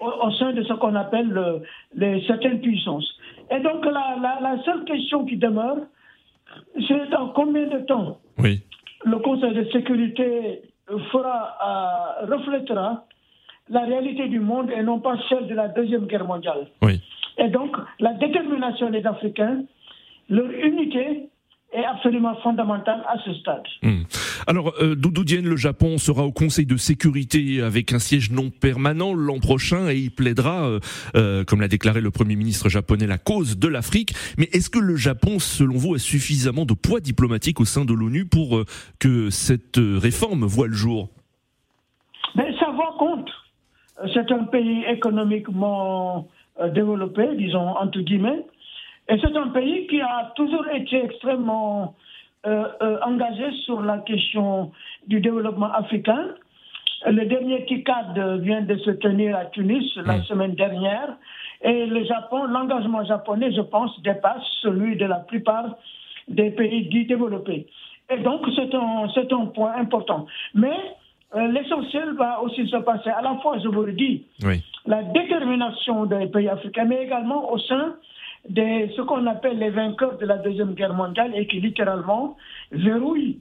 au, 0.00 0.30
sein 0.32 0.52
de 0.52 0.62
ce 0.62 0.72
qu'on 0.74 0.94
appelle 0.94 1.62
les, 1.94 2.24
certaines 2.26 2.60
puissances. 2.60 3.18
Et 3.50 3.60
donc 3.60 3.84
la, 3.84 4.58
seule 4.64 4.84
question 4.84 5.24
qui 5.24 5.36
demeure, 5.36 5.78
c'est 6.86 7.10
dans 7.10 7.28
combien 7.28 7.66
de 7.66 7.78
temps 7.86 8.18
le 8.38 9.18
Conseil 9.18 9.54
de 9.54 9.64
sécurité 9.70 10.62
fera, 11.10 12.22
euh, 12.22 12.26
reflètera 12.36 13.04
la 13.68 13.80
réalité 13.80 14.28
du 14.28 14.40
monde 14.40 14.70
et 14.70 14.82
non 14.82 15.00
pas 15.00 15.16
celle 15.28 15.46
de 15.46 15.54
la 15.54 15.68
Deuxième 15.68 16.06
Guerre 16.06 16.26
mondiale. 16.26 16.66
Et 17.38 17.48
donc 17.48 17.76
la 17.98 18.12
détermination 18.14 18.90
des 18.90 19.04
Africains, 19.06 19.64
leur 20.28 20.50
unité 20.50 21.28
est 21.72 21.84
absolument 21.84 22.36
fondamental 22.36 23.02
à 23.08 23.18
ce 23.24 23.34
stade. 23.34 23.64
Hmm. 23.82 24.02
Alors, 24.46 24.74
euh, 24.80 24.94
Doudou 24.94 25.24
Diène, 25.24 25.46
le 25.46 25.56
Japon 25.56 25.98
sera 25.98 26.24
au 26.24 26.30
Conseil 26.30 26.66
de 26.66 26.76
sécurité 26.76 27.62
avec 27.62 27.92
un 27.92 27.98
siège 27.98 28.30
non 28.30 28.50
permanent 28.50 29.12
l'an 29.12 29.40
prochain 29.40 29.88
et 29.88 29.96
il 29.96 30.10
plaidera, 30.12 30.68
euh, 30.68 30.80
euh, 31.16 31.44
comme 31.44 31.60
l'a 31.60 31.68
déclaré 31.68 32.00
le 32.00 32.12
Premier 32.12 32.36
ministre 32.36 32.68
japonais, 32.68 33.08
la 33.08 33.18
cause 33.18 33.58
de 33.58 33.66
l'Afrique. 33.66 34.14
Mais 34.38 34.48
est-ce 34.52 34.70
que 34.70 34.78
le 34.78 34.94
Japon, 34.94 35.40
selon 35.40 35.76
vous, 35.76 35.94
a 35.94 35.98
suffisamment 35.98 36.64
de 36.64 36.74
poids 36.74 37.00
diplomatique 37.00 37.60
au 37.60 37.64
sein 37.64 37.84
de 37.84 37.92
l'ONU 37.92 38.24
pour 38.24 38.62
que 39.00 39.30
cette 39.30 39.78
réforme 39.78 40.44
voie 40.44 40.68
le 40.68 40.74
jour? 40.74 41.08
Mais 42.36 42.54
ça 42.58 42.66
va 42.70 42.94
compte. 42.98 43.30
C'est 44.12 44.30
un 44.32 44.44
pays 44.44 44.84
économiquement 44.88 46.26
développé, 46.72 47.34
disons 47.36 47.76
entre 47.76 48.00
guillemets, 48.00 48.44
et 49.08 49.18
c'est 49.20 49.36
un 49.36 49.48
pays 49.48 49.86
qui 49.86 50.00
a 50.00 50.32
toujours 50.36 50.66
été 50.68 51.04
extrêmement 51.04 51.94
engagé 52.44 53.50
sur 53.64 53.82
la 53.82 53.98
question 53.98 54.72
du 55.06 55.20
développement 55.20 55.72
africain. 55.72 56.28
Le 57.06 57.26
dernier 57.26 57.64
TICAD 57.66 58.40
vient 58.40 58.62
de 58.62 58.76
se 58.76 58.90
tenir 58.90 59.36
à 59.36 59.44
Tunis 59.46 59.84
la 59.96 60.22
semaine 60.22 60.54
dernière. 60.54 61.16
Et 61.62 61.86
le 61.86 62.04
Japon, 62.04 62.44
l'engagement 62.44 63.04
japonais, 63.04 63.52
je 63.52 63.60
pense, 63.60 64.00
dépasse 64.02 64.42
celui 64.62 64.96
de 64.96 65.06
la 65.06 65.16
plupart 65.16 65.76
des 66.28 66.50
pays 66.50 66.88
dits 66.88 67.06
développés. 67.06 67.66
Et 68.10 68.18
donc, 68.18 68.42
c'est 68.54 68.74
un, 68.74 69.08
c'est 69.14 69.32
un 69.32 69.46
point 69.46 69.74
important. 69.76 70.26
Mais 70.54 70.76
euh, 71.34 71.48
l'essentiel 71.48 72.14
va 72.14 72.40
aussi 72.42 72.68
se 72.68 72.76
passer 72.76 73.10
à 73.10 73.22
la 73.22 73.36
fois, 73.36 73.58
je 73.58 73.68
vous 73.68 73.82
le 73.82 73.92
dis, 73.92 74.26
la 74.86 75.02
détermination 75.02 76.06
des 76.06 76.26
pays 76.26 76.48
africains, 76.48 76.84
mais 76.84 77.02
également 77.02 77.50
au 77.52 77.58
sein 77.58 77.96
de 78.48 78.88
ce 78.94 79.02
qu'on 79.02 79.26
appelle 79.26 79.58
les 79.58 79.70
vainqueurs 79.70 80.18
de 80.18 80.26
la 80.26 80.38
Deuxième 80.38 80.74
Guerre 80.74 80.94
mondiale 80.94 81.32
et 81.34 81.46
qui 81.46 81.60
littéralement 81.60 82.36
verrouillent 82.70 83.40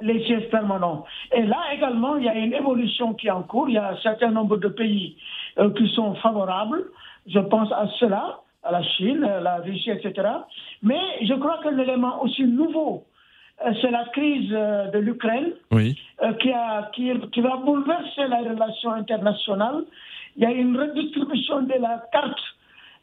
les 0.00 0.24
sièges 0.24 0.48
permanents. 0.50 1.04
Et 1.34 1.42
là 1.42 1.58
également, 1.74 2.16
il 2.16 2.24
y 2.24 2.28
a 2.28 2.34
une 2.34 2.52
évolution 2.52 3.14
qui 3.14 3.26
est 3.28 3.30
en 3.30 3.42
cours. 3.42 3.68
Il 3.68 3.74
y 3.74 3.78
a 3.78 3.90
un 3.90 3.96
certain 3.96 4.30
nombre 4.30 4.56
de 4.56 4.68
pays 4.68 5.16
euh, 5.58 5.70
qui 5.74 5.88
sont 5.88 6.14
favorables. 6.16 6.84
Je 7.26 7.38
pense 7.38 7.70
à 7.72 7.88
cela, 7.98 8.40
à 8.62 8.72
la 8.72 8.82
Chine, 8.82 9.20
la 9.20 9.56
Russie, 9.56 9.90
etc. 9.90 10.28
Mais 10.82 11.00
je 11.22 11.34
crois 11.34 11.58
que 11.62 11.68
l'élément 11.68 12.22
aussi 12.22 12.44
nouveau, 12.44 13.04
c'est 13.80 13.90
la 13.90 14.04
crise 14.06 14.50
euh, 14.52 14.90
de 14.90 14.98
l'Ukraine 14.98 15.52
oui. 15.70 15.98
qui, 16.40 16.50
a, 16.50 16.90
qui, 16.94 17.12
qui 17.32 17.40
va 17.40 17.56
bouleverser 17.56 18.26
la 18.28 18.38
relation 18.38 18.92
internationale. 18.92 19.84
Il 20.36 20.42
y 20.42 20.46
a 20.46 20.50
une 20.50 20.78
redistribution 20.78 21.62
de 21.62 21.74
la 21.74 22.02
carte 22.12 22.40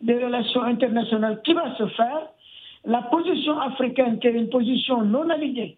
des 0.01 0.23
relations 0.23 0.63
internationales 0.63 1.41
qui 1.43 1.53
va 1.53 1.75
se 1.75 1.87
faire. 1.87 2.21
La 2.85 3.01
position 3.03 3.59
africaine, 3.59 4.19
qui 4.19 4.27
est 4.27 4.33
une 4.33 4.49
position 4.49 5.01
non 5.01 5.29
alignée, 5.29 5.77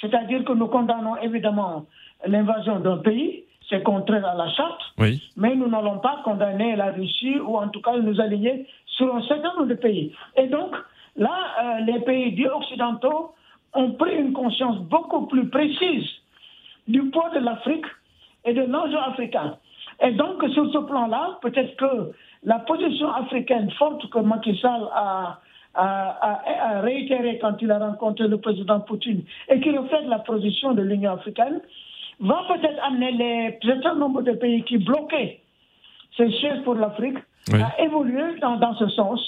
c'est-à-dire 0.00 0.44
que 0.44 0.52
nous 0.52 0.66
condamnons 0.66 1.16
évidemment 1.16 1.86
l'invasion 2.26 2.80
d'un 2.80 2.98
pays, 2.98 3.44
c'est 3.68 3.82
contraire 3.82 4.26
à 4.26 4.34
la 4.34 4.48
charte, 4.50 4.80
mais 5.36 5.54
nous 5.54 5.68
n'allons 5.68 5.98
pas 5.98 6.20
condamner 6.24 6.76
la 6.76 6.92
Russie 6.92 7.38
ou 7.38 7.56
en 7.56 7.68
tout 7.68 7.80
cas 7.80 7.96
nous 7.96 8.20
aligner 8.20 8.66
sur 8.86 9.14
un 9.14 9.22
certain 9.22 9.52
nombre 9.54 9.66
de 9.66 9.74
pays. 9.74 10.12
Et 10.36 10.46
donc, 10.48 10.74
là, 11.16 11.36
euh, 11.62 11.80
les 11.80 12.00
pays 12.00 12.32
dits 12.32 12.48
occidentaux 12.48 13.34
ont 13.76 13.92
pris 13.92 14.16
une 14.16 14.32
conscience 14.32 14.78
beaucoup 14.78 15.26
plus 15.26 15.48
précise 15.48 16.08
du 16.88 17.02
poids 17.10 17.30
de 17.34 17.40
l'Afrique 17.40 17.86
et 18.44 18.54
de 18.54 18.62
l'enjeu 18.62 18.98
africain. 18.98 19.56
Et 20.02 20.12
donc, 20.12 20.42
sur 20.52 20.70
ce 20.72 20.78
plan-là, 20.78 21.38
peut-être 21.42 21.76
que 21.76 22.12
la 22.44 22.58
position 22.60 23.10
africaine 23.12 23.70
forte 23.72 24.08
que 24.10 24.18
Macky 24.18 24.56
Sall 24.58 24.88
a 24.94 25.40
a, 25.76 26.80
réitéré 26.80 27.38
quand 27.40 27.56
il 27.60 27.70
a 27.70 27.78
rencontré 27.78 28.28
le 28.28 28.38
président 28.38 28.80
Poutine 28.80 29.22
et 29.48 29.60
qui 29.60 29.70
reflète 29.76 30.06
la 30.06 30.20
position 30.20 30.72
de 30.72 30.82
l'Union 30.82 31.12
africaine, 31.12 31.60
va 32.20 32.42
peut-être 32.48 32.82
amener 32.84 33.12
les 33.12 33.58
certain 33.62 33.94
nombre 33.94 34.22
de 34.22 34.32
pays 34.32 34.62
qui 34.64 34.78
bloquaient 34.78 35.40
ces 36.16 36.30
chefs 36.40 36.62
pour 36.64 36.74
l'Afrique 36.74 37.18
à 37.52 37.82
évoluer 37.82 38.38
dans, 38.40 38.56
dans, 38.56 38.74
ce 38.76 38.88
sens. 38.88 39.20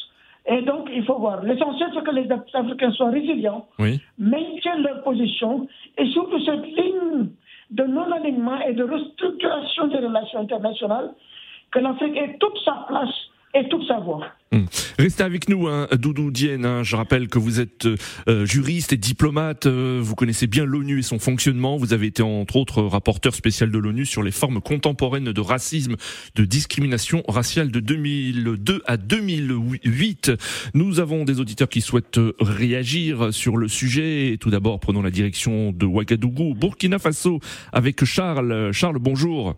Et 0.48 0.62
donc, 0.62 0.88
il 0.92 1.04
faut 1.04 1.18
voir. 1.18 1.42
L'essentiel, 1.42 1.90
c'est 1.94 2.02
que 2.02 2.10
les 2.10 2.26
Africains 2.30 2.90
soient 2.92 3.10
résilients, 3.10 3.66
maintiennent 4.18 4.82
leur 4.82 5.02
position 5.02 5.68
et 5.98 6.06
surtout 6.06 6.42
cette 6.44 6.64
ligne 6.64 7.28
de 7.70 7.84
non-alignement 7.84 8.58
et 8.60 8.72
de 8.72 8.82
restructuration 8.82 9.88
des 9.88 9.98
relations 9.98 10.40
internationales, 10.40 11.10
que 11.70 11.80
l'Afrique 11.80 12.16
ait 12.16 12.36
toute 12.40 12.56
sa 12.64 12.86
place 12.88 13.14
et 13.54 13.68
toute 13.68 13.86
sa 13.86 13.98
voix. 13.98 14.26
Hmm. 14.50 14.64
Restez 14.98 15.22
avec 15.22 15.48
nous, 15.48 15.68
hein, 15.68 15.88
Doudou 15.92 16.30
Dienne. 16.30 16.64
Hein. 16.64 16.82
Je 16.82 16.96
rappelle 16.96 17.28
que 17.28 17.38
vous 17.38 17.60
êtes 17.60 17.86
euh, 18.28 18.46
juriste 18.46 18.92
et 18.92 18.96
diplomate. 18.96 19.66
Euh, 19.66 20.00
vous 20.02 20.14
connaissez 20.14 20.46
bien 20.46 20.64
l'ONU 20.64 21.00
et 21.00 21.02
son 21.02 21.18
fonctionnement. 21.18 21.76
Vous 21.76 21.92
avez 21.92 22.06
été 22.06 22.22
entre 22.22 22.56
autres 22.56 22.82
rapporteur 22.82 23.34
spécial 23.34 23.70
de 23.70 23.78
l'ONU 23.78 24.06
sur 24.06 24.22
les 24.22 24.30
formes 24.30 24.60
contemporaines 24.60 25.32
de 25.32 25.40
racisme, 25.40 25.96
de 26.34 26.44
discrimination 26.44 27.22
raciale 27.28 27.70
de 27.70 27.80
2002 27.80 28.82
à 28.86 28.96
2008. 28.96 30.32
Nous 30.72 31.00
avons 31.00 31.24
des 31.24 31.40
auditeurs 31.40 31.68
qui 31.68 31.82
souhaitent 31.82 32.20
réagir 32.40 33.34
sur 33.34 33.56
le 33.56 33.68
sujet. 33.68 34.36
tout 34.40 34.50
d'abord, 34.50 34.80
prenons 34.80 35.02
la 35.02 35.10
direction 35.10 35.72
de 35.72 35.84
Ouagadougou, 35.84 36.54
Burkina 36.54 36.98
Faso, 36.98 37.40
avec 37.72 38.04
Charles. 38.04 38.72
Charles, 38.72 38.98
bonjour. 38.98 39.56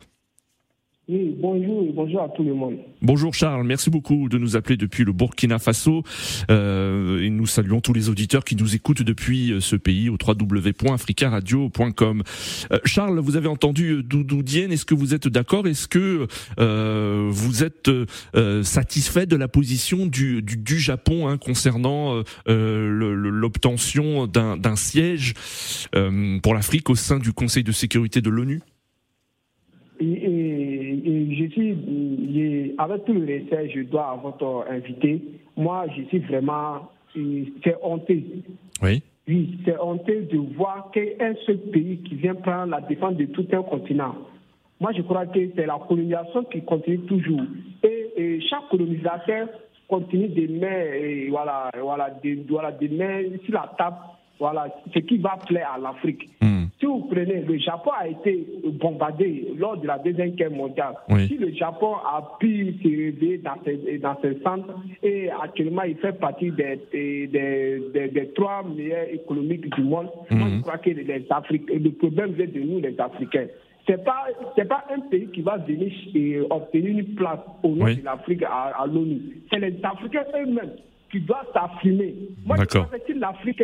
Oui, 1.12 1.34
bonjour, 1.40 1.92
bonjour 1.92 2.22
à 2.22 2.28
tout 2.28 2.44
le 2.44 2.54
monde. 2.54 2.76
Bonjour 3.02 3.34
Charles, 3.34 3.66
merci 3.66 3.90
beaucoup 3.90 4.28
de 4.28 4.38
nous 4.38 4.54
appeler 4.54 4.76
depuis 4.76 5.02
le 5.02 5.12
Burkina 5.12 5.58
Faso. 5.58 6.04
Euh, 6.52 7.20
et 7.20 7.30
nous 7.30 7.46
saluons 7.46 7.80
tous 7.80 7.92
les 7.92 8.08
auditeurs 8.08 8.44
qui 8.44 8.54
nous 8.54 8.76
écoutent 8.76 9.02
depuis 9.02 9.50
euh, 9.50 9.58
ce 9.58 9.74
pays 9.74 10.08
au 10.08 10.16
www.africaradio.com. 10.24 12.22
Euh, 12.70 12.78
Charles, 12.84 13.18
vous 13.18 13.34
avez 13.34 13.48
entendu 13.48 14.04
Doudou 14.04 14.44
Dienne, 14.44 14.70
est-ce 14.70 14.84
que 14.84 14.94
vous 14.94 15.12
êtes 15.12 15.26
d'accord? 15.26 15.66
Est-ce 15.66 15.88
que 15.88 16.28
euh, 16.60 17.26
vous 17.28 17.64
êtes 17.64 17.90
satisfait 18.62 19.26
de 19.26 19.34
la 19.34 19.48
position 19.48 20.06
du, 20.06 20.42
du, 20.42 20.78
Japon 20.78 21.26
hein, 21.26 21.38
concernant 21.38 22.22
l'obtention 22.46 24.28
d'un 24.28 24.76
siège 24.76 25.34
pour 26.42 26.54
l'Afrique 26.54 26.88
au 26.88 26.94
sein 26.94 27.18
du 27.18 27.32
Conseil 27.32 27.64
de 27.64 27.72
sécurité 27.72 28.20
de 28.20 28.30
l'ONU? 28.30 28.60
Et, 30.00 30.59
je 31.04 31.48
suis, 31.50 32.74
avec 32.78 33.04
tout 33.04 33.12
le 33.12 33.26
respect, 33.26 33.70
je 33.74 33.82
dois 33.82 34.10
à 34.10 34.16
votre 34.16 34.66
invité. 34.70 35.22
Moi, 35.56 35.86
je 35.96 36.02
suis 36.04 36.18
vraiment, 36.20 36.90
c'est 37.14 37.76
honteux. 37.82 38.22
Oui. 38.82 39.02
Oui, 39.28 39.58
c'est 39.64 39.78
honteux 39.78 40.22
de 40.22 40.38
voir 40.56 40.90
qu'un 40.92 41.34
seul 41.46 41.58
pays 41.72 41.98
qui 41.98 42.16
vient 42.16 42.34
prendre 42.34 42.72
la 42.72 42.80
défense 42.80 43.16
de 43.16 43.26
tout 43.26 43.46
un 43.52 43.62
continent. 43.62 44.14
Moi, 44.80 44.92
je 44.96 45.02
crois 45.02 45.26
que 45.26 45.38
c'est 45.54 45.66
la 45.66 45.78
colonisation 45.86 46.44
qui 46.44 46.62
continue 46.62 47.00
toujours. 47.00 47.42
Et, 47.82 48.40
chaque 48.48 48.68
colonisateur 48.70 49.48
continue 49.88 50.28
de 50.28 50.46
mettre, 50.58 51.30
voilà, 51.30 51.70
voilà, 51.80 52.10
de, 52.22 52.38
voilà, 52.48 52.72
de 52.72 52.88
mettre 52.88 53.44
sur 53.44 53.54
la 53.54 53.72
table 53.78 53.96
voilà, 54.40 54.68
ce 54.92 54.98
qui 55.00 55.18
va 55.18 55.36
plaire 55.46 55.72
à 55.74 55.78
l'Afrique. 55.78 56.28
Hmm. 56.40 56.59
Si 56.80 56.86
vous 56.86 57.00
prenez, 57.10 57.42
le 57.46 57.58
Japon 57.58 57.90
a 57.98 58.08
été 58.08 58.46
bombardé 58.80 59.52
lors 59.58 59.76
de 59.76 59.86
la 59.86 59.98
Deuxième 59.98 60.30
Guerre 60.30 60.50
mondiale. 60.50 60.94
Si 61.28 61.36
le 61.36 61.52
Japon 61.52 61.96
a 61.96 62.36
pu 62.40 62.74
se 62.82 62.88
réveiller 62.88 63.38
dans 63.38 63.56
ses, 63.64 63.98
dans 63.98 64.16
centres 64.42 64.74
et 65.02 65.28
actuellement 65.30 65.82
il 65.82 65.96
fait 65.96 66.18
partie 66.18 66.50
des, 66.50 66.80
des, 66.92 68.08
des, 68.08 68.28
trois 68.34 68.62
meilleurs 68.64 69.12
économiques 69.12 69.68
du 69.74 69.82
monde, 69.82 70.08
moi 70.30 70.48
je 70.48 70.60
crois 70.62 70.78
que 70.78 70.88
les 70.88 71.26
Africains, 71.28 71.74
le 71.78 71.90
problème 71.90 72.32
vient 72.32 72.46
de 72.46 72.60
nous 72.60 72.80
les 72.80 72.98
Africains. 72.98 73.46
Ce 73.86 73.92
n'est 73.92 73.98
pas, 73.98 74.28
pas 74.68 74.84
un 74.94 75.00
pays 75.00 75.28
qui 75.34 75.42
va 75.42 75.58
venir 75.58 75.92
obtenir 76.48 76.98
une 76.98 77.14
place 77.14 77.40
au 77.62 77.68
nom 77.68 77.86
de 77.86 78.04
l'Afrique 78.04 78.42
à, 78.42 78.72
à 78.80 78.86
l'ONU. 78.86 79.20
C'est 79.52 79.58
les 79.58 79.74
Africains 79.82 80.24
eux-mêmes 80.34 80.76
qui 81.10 81.20
doit 81.20 81.42
s'affirmer. 81.52 82.14
Moi, 82.44 82.56
je 82.58 82.78
pense 82.78 82.90
que 82.90 82.96
si 83.06 83.18
l'Afrique, 83.18 83.62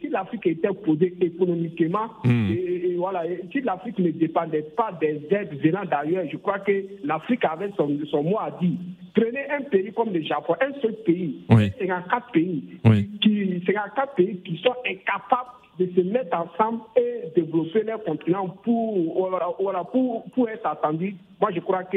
si 0.00 0.08
l'Afrique 0.08 0.46
était 0.46 0.68
posée 0.68 1.14
économiquement, 1.20 2.08
hmm. 2.24 2.50
et, 2.50 2.94
voilà, 2.96 3.22
si 3.52 3.60
l'Afrique 3.60 3.98
ne 3.98 4.10
dépendait 4.10 4.62
pas 4.76 4.92
des 5.00 5.26
aides 5.30 5.58
venant 5.62 5.84
d'ailleurs, 5.84 6.24
je 6.30 6.36
crois 6.38 6.58
que 6.60 6.84
l'Afrique 7.04 7.44
avait 7.44 7.70
son, 7.76 7.98
son 8.10 8.22
mot 8.22 8.38
à 8.38 8.50
dire. 8.60 8.78
Prenez 9.14 9.50
un 9.50 9.62
pays 9.62 9.92
comme 9.92 10.12
le 10.12 10.22
Japon, 10.22 10.54
un 10.60 10.80
seul 10.80 10.94
pays, 11.04 11.44
oui. 11.50 11.72
54 11.78 12.32
pays, 12.32 12.64
qui, 13.20 13.62
54 13.66 14.14
pays 14.14 14.40
qui 14.44 14.56
sont 14.58 14.74
incapables 14.86 15.59
de 15.78 15.86
se 15.94 16.00
mettre 16.00 16.36
ensemble 16.36 16.80
et 16.96 17.30
développer 17.34 17.82
leur 17.82 18.02
continent 18.04 18.48
pour, 18.62 19.28
voilà, 19.58 19.84
pour, 19.84 20.24
pour 20.34 20.48
être 20.48 20.66
attendu. 20.66 21.16
Moi, 21.40 21.50
je 21.54 21.60
crois 21.60 21.84
que 21.84 21.96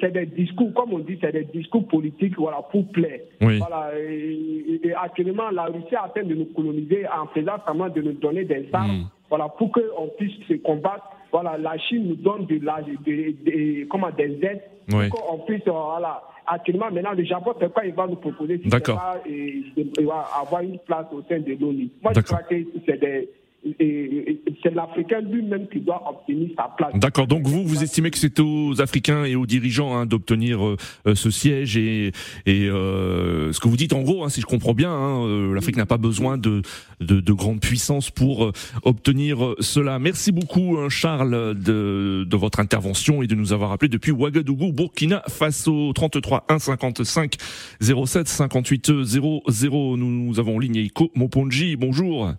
c'est 0.00 0.12
des 0.12 0.26
discours, 0.26 0.72
comme 0.74 0.92
on 0.92 1.00
dit, 1.00 1.18
c'est 1.20 1.32
des 1.32 1.44
discours 1.44 1.86
politiques 1.88 2.36
voilà, 2.38 2.62
pour 2.70 2.86
plaire. 2.92 3.20
Voilà, 3.40 3.90
et, 3.98 4.80
actuellement, 4.94 5.50
la 5.50 5.64
Russie 5.64 5.96
a 5.96 6.04
atteint 6.04 6.22
de 6.22 6.34
nous 6.34 6.46
coloniser 6.46 7.06
en 7.08 7.26
faisant 7.28 7.56
semblant 7.66 7.88
de 7.88 8.02
nous 8.02 8.12
donner 8.12 8.44
des 8.44 8.68
armes 8.72 8.98
mm. 8.98 9.06
voilà, 9.28 9.48
pour 9.48 9.72
qu'on 9.72 10.08
puisse 10.16 10.38
se 10.46 10.54
combattre. 10.54 11.08
Voilà, 11.32 11.56
la 11.58 11.78
Chine 11.78 12.06
nous 12.08 12.16
donne 12.16 12.46
de 12.46 12.64
la, 12.64 12.82
de, 12.82 13.84
comment, 13.88 14.10
des 14.10 14.38
aides 14.42 14.62
pour 14.88 15.26
qu'on 15.26 15.38
puisse 15.38 15.64
voilà, 15.66 16.22
actuellement, 16.46 16.90
maintenant, 16.90 17.12
le 17.12 17.24
Japon, 17.24 17.54
c'est 17.60 17.72
quoi 17.72 17.84
il 17.84 17.94
va 17.94 18.06
nous 18.06 18.16
proposer 18.16 18.60
si 18.62 18.68
D'accord. 18.68 19.00
il 19.26 20.06
va 20.06 20.26
avoir 20.40 20.62
une 20.62 20.78
place 20.78 21.06
au 21.12 21.22
sein 21.28 21.40
de 21.40 21.56
l'ONU? 21.60 21.88
Moi, 22.02 22.12
je 22.14 22.20
crois 22.20 22.42
que 22.42 22.54
c'est 22.86 23.00
des 23.00 23.28
c'est 23.64 24.74
l'Africain 24.74 25.20
lui-même 25.20 25.68
qui 25.68 25.80
doit 25.80 26.02
obtenir 26.08 26.50
sa 26.56 26.70
place. 26.76 26.92
D'accord. 26.94 27.26
Donc 27.26 27.46
vous, 27.46 27.64
vous 27.64 27.82
estimez 27.82 28.10
que 28.10 28.18
c'est 28.18 28.40
aux 28.40 28.80
Africains 28.80 29.24
et 29.24 29.36
aux 29.36 29.46
dirigeants 29.46 29.96
hein, 29.96 30.06
d'obtenir 30.06 30.64
euh, 30.64 30.76
euh, 31.06 31.14
ce 31.14 31.30
siège 31.30 31.76
et, 31.76 32.12
et 32.46 32.68
euh, 32.68 33.52
ce 33.52 33.60
que 33.60 33.68
vous 33.68 33.76
dites 33.76 33.92
en 33.92 34.02
gros, 34.02 34.24
hein, 34.24 34.28
si 34.28 34.40
je 34.40 34.46
comprends 34.46 34.74
bien, 34.74 34.90
hein, 34.90 35.52
l'Afrique 35.54 35.76
n'a 35.76 35.86
pas 35.86 35.96
besoin 35.96 36.38
de, 36.38 36.62
de, 37.00 37.20
de 37.20 37.32
grandes 37.32 37.60
puissances 37.60 38.10
pour 38.10 38.52
obtenir 38.82 39.54
cela. 39.60 39.98
Merci 39.98 40.32
beaucoup, 40.32 40.78
Charles, 40.88 41.54
de, 41.54 42.24
de 42.28 42.36
votre 42.36 42.60
intervention 42.60 43.22
et 43.22 43.26
de 43.26 43.34
nous 43.34 43.52
avoir 43.52 43.72
appelé 43.72 43.88
depuis 43.88 44.10
Ouagadougou, 44.10 44.72
Burkina 44.72 45.22
Faso, 45.28 45.92
33 45.92 46.46
1 46.48 46.58
55 46.58 47.36
07 47.80 48.28
58 48.28 49.04
00. 49.04 49.96
Nous, 49.96 50.40
avons 50.40 50.56
en 50.56 50.58
ligne 50.58 50.76
Iko 50.76 51.10
Moponji. 51.14 51.76
Bonjour. 51.76 52.32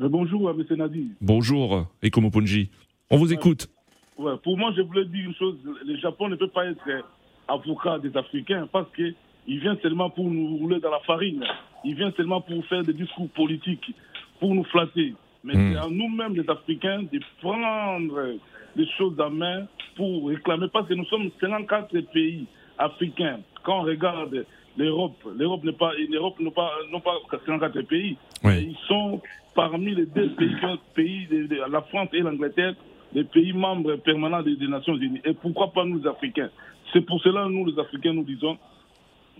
Euh, 0.00 0.08
bonjour, 0.08 0.50
M. 0.50 0.64
Nadi. 0.76 1.10
Bonjour, 1.20 1.86
Ekomoponji. 2.02 2.70
On 3.10 3.16
vous 3.16 3.32
écoute. 3.32 3.68
pour 4.16 4.58
moi, 4.58 4.72
je 4.76 4.82
voulais 4.82 5.04
dire 5.04 5.26
une 5.26 5.34
chose. 5.34 5.56
Le 5.84 5.96
Japon 5.98 6.28
ne 6.28 6.36
peut 6.36 6.48
pas 6.48 6.66
être 6.66 7.04
avocat 7.46 7.98
des 7.98 8.16
Africains 8.16 8.68
parce 8.72 8.88
qu'il 8.94 9.14
vient 9.60 9.76
seulement 9.82 10.10
pour 10.10 10.28
nous 10.28 10.56
rouler 10.56 10.80
dans 10.80 10.90
la 10.90 11.00
farine. 11.00 11.44
Il 11.84 11.94
vient 11.94 12.12
seulement 12.16 12.40
pour 12.40 12.64
faire 12.66 12.82
des 12.82 12.92
discours 12.92 13.28
politiques, 13.30 13.94
pour 14.40 14.54
nous 14.54 14.64
flatter. 14.64 15.14
Mais 15.44 15.54
hmm. 15.54 15.72
c'est 15.72 15.78
à 15.78 15.88
nous-mêmes, 15.88 16.34
les 16.34 16.48
Africains, 16.48 17.02
de 17.02 17.20
prendre 17.40 18.36
les 18.74 18.88
choses 18.98 19.20
en 19.20 19.30
main 19.30 19.66
pour 19.94 20.28
réclamer. 20.28 20.66
Parce 20.72 20.88
que 20.88 20.94
nous 20.94 21.04
sommes 21.06 21.30
54 21.40 22.00
pays 22.12 22.46
africains. 22.78 23.40
Quand 23.62 23.80
on 23.80 23.82
regarde 23.82 24.44
l'Europe, 24.76 25.16
l'Europe 25.36 25.64
n'est 25.64 25.72
pas, 25.72 25.92
l'Europe 26.10 26.38
n'a 26.40 26.50
pas, 26.50 26.70
non 26.90 27.00
pas 27.00 27.14
54 27.30 27.82
pays. 27.82 28.16
Ils 28.44 28.76
sont 28.88 29.20
parmi 29.54 29.94
les 29.94 30.06
deux 30.06 30.30
pays, 30.30 30.56
pays 30.94 31.26
de, 31.26 31.70
la 31.70 31.82
France 31.82 32.08
et 32.12 32.20
l'Angleterre, 32.20 32.74
les 33.12 33.24
pays 33.24 33.52
membres 33.52 33.96
permanents 33.96 34.42
des, 34.42 34.56
Nations 34.66 34.96
Unies. 34.96 35.20
Et 35.24 35.34
pourquoi 35.34 35.72
pas 35.72 35.84
nous, 35.84 36.00
les 36.00 36.08
Africains? 36.08 36.50
C'est 36.92 37.02
pour 37.02 37.20
cela, 37.22 37.46
nous, 37.48 37.66
les 37.66 37.78
Africains, 37.78 38.12
nous 38.12 38.24
disons, 38.24 38.58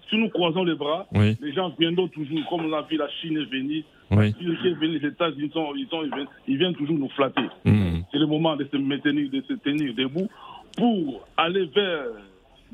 si 0.08 0.16
nous 0.16 0.28
croisons 0.28 0.64
les 0.64 0.74
bras, 0.74 1.06
les 1.12 1.52
gens 1.52 1.72
viendront 1.78 2.08
toujours, 2.08 2.40
comme 2.48 2.66
on 2.66 2.72
a 2.72 2.82
vu 2.82 2.96
la 2.96 3.08
Chine 3.20 3.42
venir, 3.50 3.84
oui. 4.10 4.34
les 4.40 5.08
États-Unis, 5.08 5.50
ils, 5.76 6.26
ils, 6.46 6.58
viennent 6.58 6.74
toujours 6.74 6.98
nous 6.98 7.08
flatter. 7.10 7.48
Hmm. 7.64 8.00
C'est 8.12 8.18
le 8.18 8.26
moment 8.26 8.54
de 8.54 8.68
se 8.70 8.76
maintenir, 8.76 9.30
de 9.30 9.42
se 9.48 9.54
tenir 9.54 9.94
debout 9.94 10.28
pour 10.76 11.26
aller 11.36 11.64
vers 11.74 12.04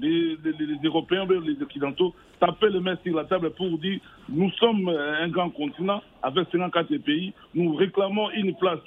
les, 0.00 0.37
Européens, 0.85 1.26
les 1.26 1.62
Occidentaux, 1.62 2.14
taper 2.38 2.71
les 2.71 2.80
mains 2.80 2.97
sur 3.04 3.16
la 3.16 3.25
table 3.25 3.50
pour 3.50 3.78
dire 3.78 4.00
nous 4.28 4.50
sommes 4.52 4.88
un 4.88 5.28
grand 5.28 5.50
continent 5.50 6.02
avec 6.23 6.49
54 6.50 6.97
pays, 6.99 7.33
nous 7.54 7.75
réclamons 7.75 8.30
une 8.30 8.54
place 8.54 8.80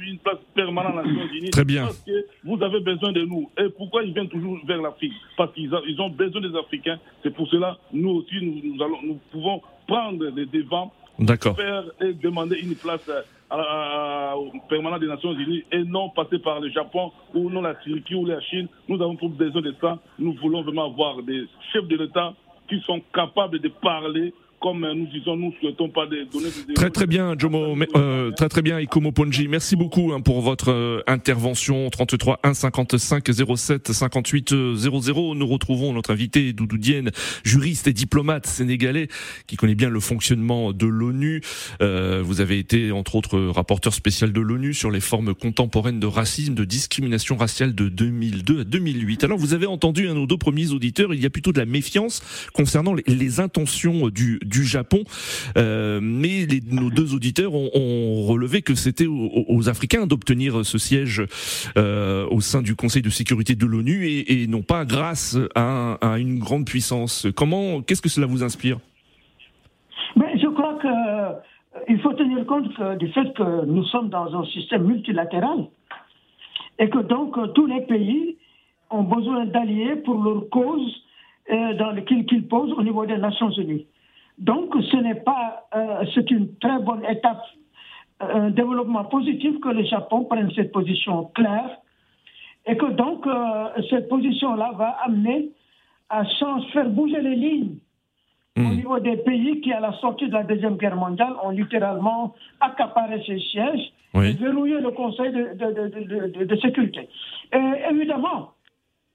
une 0.00 0.18
place 0.18 0.38
permanente 0.54 0.92
à 0.98 1.02
la 1.02 1.08
Nations 1.08 1.32
Unies. 1.34 1.50
Très 1.50 1.64
bien. 1.64 1.84
Parce 1.84 2.02
que 2.02 2.26
vous 2.44 2.62
avez 2.62 2.80
besoin 2.80 3.12
de 3.12 3.22
nous. 3.22 3.50
Et 3.58 3.68
pourquoi 3.76 4.02
ils 4.02 4.12
viennent 4.12 4.28
toujours 4.28 4.58
vers 4.66 4.80
l'Afrique? 4.80 5.12
Parce 5.36 5.52
qu'ils 5.54 5.70
ils 5.86 6.00
ont 6.00 6.10
besoin 6.10 6.40
des 6.40 6.56
Africains. 6.56 6.98
C'est 7.22 7.34
pour 7.34 7.48
cela, 7.48 7.78
nous 7.92 8.10
aussi, 8.10 8.34
nous, 8.40 8.82
allons, 8.82 8.98
nous 9.02 9.18
pouvons 9.30 9.60
prendre 9.86 10.26
les 10.34 10.46
devants 10.46 10.92
faire 11.26 11.84
et 12.00 12.12
demander 12.14 12.56
une 12.56 12.74
place 12.74 13.08
au 13.50 14.52
permanent 14.68 14.98
des 14.98 15.06
Nations 15.06 15.32
Unies 15.32 15.64
et 15.72 15.82
non 15.84 16.10
passer 16.10 16.38
par 16.38 16.60
le 16.60 16.70
Japon 16.70 17.12
ou 17.34 17.50
non 17.50 17.62
la 17.62 17.74
Turquie 17.76 18.14
ou 18.14 18.26
la 18.26 18.40
Chine. 18.40 18.68
Nous 18.88 19.00
avons 19.02 19.14
besoin 19.14 19.62
de 19.62 19.74
ça. 19.80 19.98
Nous 20.18 20.34
voulons 20.34 20.62
vraiment 20.62 20.86
avoir 20.86 21.22
des 21.22 21.44
chefs 21.72 21.86
de 21.86 21.96
l'État 21.96 22.34
qui 22.68 22.80
sont 22.80 23.00
capables 23.14 23.58
de 23.58 23.68
parler 23.68 24.34
comme 24.60 24.86
nous 24.92 25.06
disons, 25.06 25.36
nous 25.36 25.52
souhaitons 25.60 25.88
pas 25.88 26.06
donner 26.06 26.24
des 26.66 26.74
Très 26.74 26.90
très 26.90 27.06
bien, 27.06 27.34
Jomo, 27.38 27.76
euh, 27.96 28.30
très 28.32 28.48
très 28.48 28.62
bien, 28.62 28.80
Ikomo 28.80 29.12
Ponji. 29.12 29.46
Merci 29.48 29.76
beaucoup 29.76 30.12
hein, 30.12 30.20
pour 30.20 30.40
votre 30.40 30.70
euh, 30.72 31.02
intervention. 31.06 31.88
33 31.90 32.40
1 32.42 32.54
55 32.54 33.24
07 33.56 33.92
58 33.92 34.54
00. 34.76 35.34
Nous 35.34 35.46
retrouvons 35.46 35.92
notre 35.92 36.12
invité 36.12 36.52
Doudou 36.52 36.78
Diène, 36.78 37.10
juriste 37.44 37.86
et 37.86 37.92
diplomate 37.92 38.46
sénégalais 38.46 39.08
qui 39.46 39.56
connaît 39.56 39.74
bien 39.74 39.90
le 39.90 40.00
fonctionnement 40.00 40.72
de 40.72 40.86
l'ONU. 40.86 41.40
Euh, 41.80 42.22
vous 42.24 42.40
avez 42.40 42.58
été 42.58 42.90
entre 42.90 43.14
autres 43.14 43.38
rapporteur 43.38 43.94
spécial 43.94 44.32
de 44.32 44.40
l'ONU 44.40 44.74
sur 44.74 44.90
les 44.90 45.00
formes 45.00 45.34
contemporaines 45.34 46.00
de 46.00 46.06
racisme, 46.06 46.54
de 46.54 46.64
discrimination 46.64 47.36
raciale 47.36 47.74
de 47.74 47.88
2002 47.88 48.60
à 48.60 48.64
2008. 48.64 49.24
Alors 49.24 49.38
vous 49.38 49.54
avez 49.54 49.66
entendu 49.66 50.08
un 50.08 50.14
nos 50.14 50.26
deux 50.26 50.36
premiers 50.36 50.72
auditeurs, 50.72 51.14
il 51.14 51.22
y 51.22 51.26
a 51.26 51.30
plutôt 51.30 51.52
de 51.52 51.58
la 51.58 51.66
méfiance 51.66 52.22
concernant 52.52 52.94
les, 52.94 53.04
les 53.06 53.40
intentions 53.40 54.08
du 54.08 54.40
du 54.48 54.64
Japon. 54.64 55.04
Euh, 55.56 56.00
mais 56.02 56.46
nos 56.70 56.90
deux 56.90 57.14
auditeurs 57.14 57.54
ont, 57.54 58.26
relevé 58.26 58.62
que 58.62 58.74
c'était 58.74 59.06
aux, 59.06 59.68
Africains 59.68 60.06
d'obtenir 60.06 60.64
ce 60.64 60.78
siège 60.78 61.22
euh, 61.76 62.26
au 62.30 62.40
sein 62.40 62.62
du 62.62 62.74
Conseil 62.74 63.02
de 63.02 63.10
sécurité 63.10 63.54
de 63.54 63.66
l'ONU 63.66 64.06
et, 64.06 64.46
non 64.46 64.62
pas 64.62 64.84
grâce 64.84 65.36
à, 65.54 65.98
une 66.18 66.38
grande 66.38 66.66
puissance. 66.66 67.26
Comment, 67.36 67.82
qu'est-ce 67.82 68.02
que 68.02 68.08
cela 68.08 68.26
vous 68.26 68.42
inspire? 68.42 68.78
Mais 70.16 70.38
Je 70.38 70.48
crois 70.48 70.78
que 70.82 71.92
euh, 71.92 71.98
faut 72.02 72.12
tenir 72.14 72.44
compte 72.46 72.68
du 72.98 73.08
fait 73.12 73.32
que 73.34 73.66
nous 73.66 73.84
sommes 73.84 74.08
dans 74.08 74.34
un 74.34 74.44
système 74.46 74.84
multilatéral 74.84 75.66
et 76.78 76.88
que 76.88 76.98
donc 76.98 77.36
tous 77.54 77.66
les 77.66 77.82
pays 77.82 78.36
ont 78.90 79.02
besoin 79.02 79.46
d'alliés 79.46 79.96
pour 79.96 80.22
leur 80.22 80.48
cause 80.50 81.02
euh, 81.50 82.00
qu'ils 82.02 82.46
posent 82.46 82.72
au 82.72 82.82
niveau 82.82 83.06
des 83.06 83.16
Nations 83.16 83.50
Unies. 83.50 83.86
Donc, 84.38 84.72
ce 84.90 84.96
n'est 84.96 85.16
pas, 85.16 85.68
euh, 85.74 86.04
c'est 86.14 86.30
une 86.30 86.56
très 86.58 86.78
bonne 86.78 87.04
étape, 87.04 87.42
euh, 88.22 88.46
un 88.46 88.50
développement 88.50 89.04
positif 89.04 89.58
que 89.60 89.68
le 89.68 89.84
Japon 89.84 90.24
prenne 90.24 90.50
cette 90.54 90.72
position 90.72 91.24
claire 91.34 91.78
et 92.66 92.76
que 92.76 92.86
donc 92.86 93.26
euh, 93.26 93.82
cette 93.90 94.08
position-là 94.08 94.72
va 94.76 94.90
amener 95.04 95.50
à 96.08 96.24
changer, 96.24 96.68
faire 96.70 96.88
bouger 96.88 97.20
les 97.20 97.34
lignes 97.34 97.76
au 98.56 98.60
hmm. 98.60 98.76
niveau 98.76 98.98
des 99.00 99.16
pays 99.18 99.60
qui, 99.60 99.72
à 99.72 99.80
la 99.80 99.92
sortie 99.94 100.28
de 100.28 100.32
la 100.32 100.44
Deuxième 100.44 100.76
Guerre 100.76 100.96
mondiale, 100.96 101.34
ont 101.42 101.50
littéralement 101.50 102.34
accaparé 102.60 103.22
ces 103.26 103.38
sièges 103.40 103.92
et 104.14 104.32
verrouillé 104.32 104.80
le 104.80 104.90
Conseil 104.90 105.32
de, 105.32 105.54
de, 105.54 106.28
de, 106.38 106.44
de 106.44 106.56
sécurité. 106.56 107.08
Et 107.52 107.72
évidemment, 107.90 108.52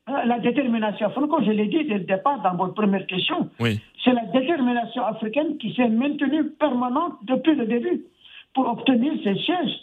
la 0.08 0.40
détermination 0.40 1.08
africaine, 1.08 1.30
comme 1.30 1.46
je 1.46 1.52
l'ai 1.52 1.68
dit 1.68 1.86
dès 1.86 2.00
le 2.00 2.04
départ 2.04 2.42
dans 2.42 2.56
votre 2.56 2.74
première 2.74 3.06
question, 3.08 3.50
c'est 3.60 4.14
la 4.14 4.26
détermination 4.34 5.06
africaine 5.06 5.58
qui 5.58 5.74
s'est 5.74 5.88
maintenue 5.88 6.50
permanente 6.52 7.14
depuis 7.24 7.56
le 7.56 7.66
début 7.66 8.04
pour 8.54 8.68
obtenir 8.68 9.14
ces 9.24 9.36
sièges. 9.36 9.80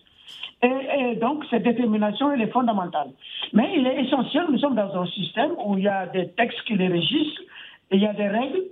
Et, 0.62 1.16
donc, 1.16 1.44
cette 1.48 1.62
détermination, 1.62 2.33
elle 2.33 2.42
est 2.42 2.52
fondamentale. 2.52 3.09
Mais 3.54 3.72
il 3.76 3.87
est 3.87 4.04
essentiel, 4.04 4.44
nous 4.50 4.59
sommes 4.59 4.74
dans 4.74 4.94
un 4.94 5.06
système 5.06 5.52
où 5.64 5.78
il 5.78 5.85
y 5.85 5.88
a 5.88 6.06
des 6.06 6.28
textes 6.33 6.61
qui 6.66 6.74
les 6.74 6.88
régissent, 6.88 7.40
et 7.90 7.96
il 7.96 8.02
y 8.02 8.06
a 8.06 8.12
des 8.12 8.28
règles, 8.28 8.62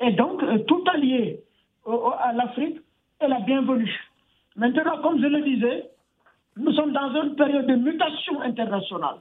et 0.00 0.12
donc 0.12 0.42
euh, 0.42 0.58
tout 0.58 0.84
allié 0.92 1.40
à 1.86 2.32
l'Afrique 2.34 2.76
est 3.20 3.28
la 3.28 3.40
bienvenue. 3.40 3.98
Maintenant, 4.56 4.98
comme 5.02 5.20
je 5.22 5.26
le 5.26 5.40
disais, 5.40 5.88
nous 6.58 6.72
sommes 6.72 6.92
dans 6.92 7.22
une 7.22 7.34
période 7.34 7.66
de 7.66 7.76
mutation 7.76 8.42
internationale 8.42 9.16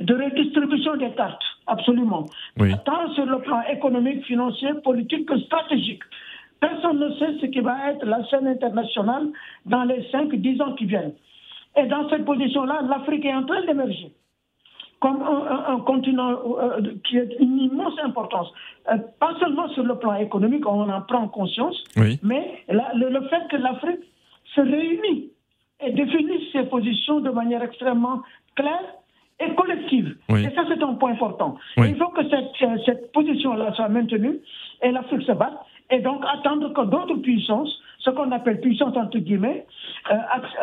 de 0.00 0.14
redistribution 0.14 0.96
des 0.96 1.10
cartes, 1.12 1.42
absolument. 1.66 2.26
Tant 2.84 3.12
sur 3.14 3.26
le 3.26 3.38
plan 3.40 3.62
économique, 3.70 4.24
financier, 4.24 4.68
politique 4.84 5.26
que 5.26 5.38
stratégique. 5.40 6.02
Personne 6.60 6.98
ne 6.98 7.10
sait 7.14 7.38
ce 7.40 7.46
qui 7.46 7.60
va 7.60 7.90
être 7.90 8.04
la 8.06 8.24
scène 8.28 8.46
internationale 8.46 9.28
dans 9.66 9.84
les 9.84 10.02
5-10 10.12 10.62
ans 10.62 10.74
qui 10.74 10.86
viennent. 10.86 11.12
Et 11.76 11.86
dans 11.86 12.08
cette 12.08 12.24
position-là, 12.24 12.82
l'Afrique 12.88 13.24
est 13.24 13.34
en 13.34 13.44
train 13.44 13.64
d'émerger 13.66 14.12
comme 15.00 15.22
un, 15.22 15.78
continent 15.80 16.40
euh, 16.58 16.80
qui 17.04 17.18
a 17.18 17.24
une 17.38 17.58
immense 17.58 17.98
importance. 18.02 18.48
Euh, 18.90 18.96
pas 19.20 19.34
seulement 19.38 19.68
sur 19.68 19.84
le 19.84 19.98
plan 19.98 20.14
économique, 20.14 20.66
on 20.66 20.88
en 20.88 21.02
prend 21.02 21.28
conscience, 21.28 21.84
mais 22.22 22.64
le, 22.68 23.10
le, 23.10 23.28
fait 23.28 23.42
que 23.50 23.56
l'Afrique 23.56 24.00
se 24.54 24.60
réunit 24.62 25.30
et 25.84 25.92
définisse 25.92 26.50
ses 26.52 26.64
positions 26.64 27.20
de 27.20 27.30
manière 27.30 27.62
extrêmement 27.62 28.22
claire 28.54 28.94
et 29.38 29.54
collective. 29.54 30.16
Et 30.30 30.50
ça, 30.54 30.64
c'est 30.68 30.82
un 30.82 30.94
point 30.94 31.12
important. 31.12 31.56
Il 31.76 31.96
faut 31.96 32.08
que 32.08 32.22
cette, 32.28 32.84
cette 32.84 33.12
position-là 33.12 33.72
soit 33.74 33.88
maintenue 33.88 34.38
et 34.82 34.90
l'Afrique 34.90 35.22
se 35.22 35.32
batte. 35.32 35.58
Et 35.90 36.00
donc, 36.00 36.24
attendre 36.26 36.72
que 36.72 36.84
d'autres 36.86 37.16
puissances, 37.16 37.80
ce 38.00 38.10
qu'on 38.10 38.32
appelle 38.32 38.60
puissances 38.60 38.96
entre 38.96 39.18
guillemets, 39.18 39.66
euh, 40.10 40.14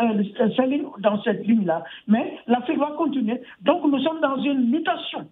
euh, 0.02 0.50
s'alignent 0.56 0.90
dans 1.00 1.22
cette 1.24 1.46
ligne-là. 1.48 1.84
Mais 2.08 2.40
l'Afrique 2.48 2.80
va 2.80 2.92
continuer. 2.98 3.42
Donc, 3.62 3.86
nous 3.86 4.00
sommes 4.00 4.20
dans 4.22 4.38
une 4.42 4.70
mutation, 4.70 5.28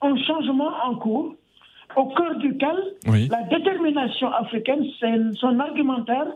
un 0.00 0.16
changement 0.16 0.70
en 0.84 0.94
cours, 0.94 1.34
au 1.96 2.06
cœur 2.06 2.36
duquel 2.36 2.76
la 3.06 3.42
détermination 3.42 4.32
africaine, 4.32 4.86
son 5.34 5.58
argumentaire 5.60 6.26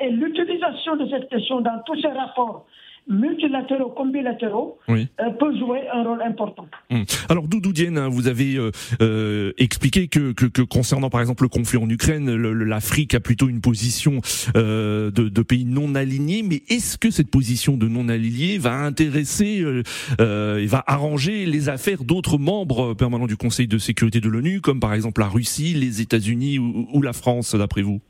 et 0.00 0.10
l'utilisation 0.10 0.96
de 0.96 1.06
cette 1.08 1.28
question 1.28 1.60
dans 1.60 1.80
tous 1.84 2.00
ses 2.00 2.08
rapports 2.08 2.66
multilatéraux 3.08 3.90
comme 3.90 4.12
bilatéraux, 4.12 4.78
Oui. 4.88 5.08
euh, 5.20 5.30
peut 5.30 5.56
jouer 5.58 5.80
un 5.92 6.04
rôle 6.04 6.22
important. 6.22 6.66
Hum. 6.90 7.04
Alors 7.28 7.48
Doudou 7.48 7.72
hein, 7.96 8.08
vous 8.08 8.28
avez 8.28 8.56
euh, 8.56 8.70
euh, 9.00 9.52
expliqué 9.58 10.08
que, 10.08 10.32
que, 10.32 10.46
que 10.46 10.62
concernant 10.62 11.10
par 11.10 11.20
exemple 11.20 11.42
le 11.42 11.48
conflit 11.48 11.78
en 11.78 11.88
Ukraine, 11.88 12.34
l'Afrique 12.34 13.14
a 13.14 13.20
plutôt 13.20 13.48
une 13.48 13.60
position 13.60 14.20
de, 14.54 15.10
de 15.10 15.42
pays 15.42 15.64
non 15.64 15.94
alignés. 15.94 16.42
Mais 16.42 16.62
est-ce 16.68 16.96
que 16.98 17.10
cette 17.10 17.30
position 17.30 17.76
de 17.76 17.88
non 17.88 18.08
alignés 18.08 18.58
va 18.58 18.74
intéresser 18.74 19.64
et 20.18 20.66
va 20.66 20.84
arranger 20.86 21.46
les 21.46 21.68
affaires 21.68 22.04
d'autres 22.04 22.38
membres 22.38 22.94
permanents 22.94 23.26
du 23.26 23.36
Conseil 23.36 23.66
de 23.66 23.78
sécurité 23.78 24.20
de 24.20 24.28
l'ONU, 24.28 24.60
comme 24.60 24.80
par 24.80 24.94
exemple 24.94 25.20
la 25.20 25.28
Russie, 25.28 25.74
les 25.74 26.00
États-Unis 26.00 26.58
ou, 26.58 26.88
ou 26.92 27.02
la 27.02 27.12
France, 27.12 27.54
d'après 27.54 27.82
vous? 27.82 28.00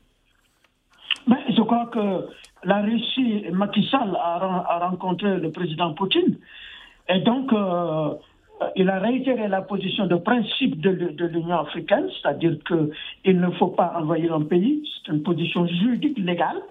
Ben, 1.27 1.37
je 1.55 1.61
crois 1.61 1.89
que 1.93 2.27
la 2.65 2.81
Russie, 2.81 3.45
Macky 3.51 3.83
Sall 3.91 4.15
a, 4.21 4.37
ren- 4.39 4.63
a 4.67 4.87
rencontré 4.89 5.37
le 5.37 5.51
président 5.51 5.93
Poutine. 5.93 6.37
Et 7.09 7.19
donc, 7.19 7.51
euh, 7.53 8.13
il 8.75 8.89
a 8.89 8.99
réitéré 8.99 9.47
la 9.47 9.61
position 9.61 10.05
de 10.07 10.15
principe 10.15 10.79
de, 10.79 10.89
l'U- 10.89 11.13
de 11.13 11.25
l'Union 11.25 11.59
africaine, 11.59 12.07
c'est-à-dire 12.21 12.55
qu'il 12.67 13.39
ne 13.39 13.49
faut 13.51 13.67
pas 13.67 13.93
envahir 13.99 14.33
un 14.33 14.43
pays. 14.43 14.87
C'est 15.05 15.11
une 15.11 15.23
position 15.23 15.65
juridique 15.67 16.17
légale. 16.17 16.61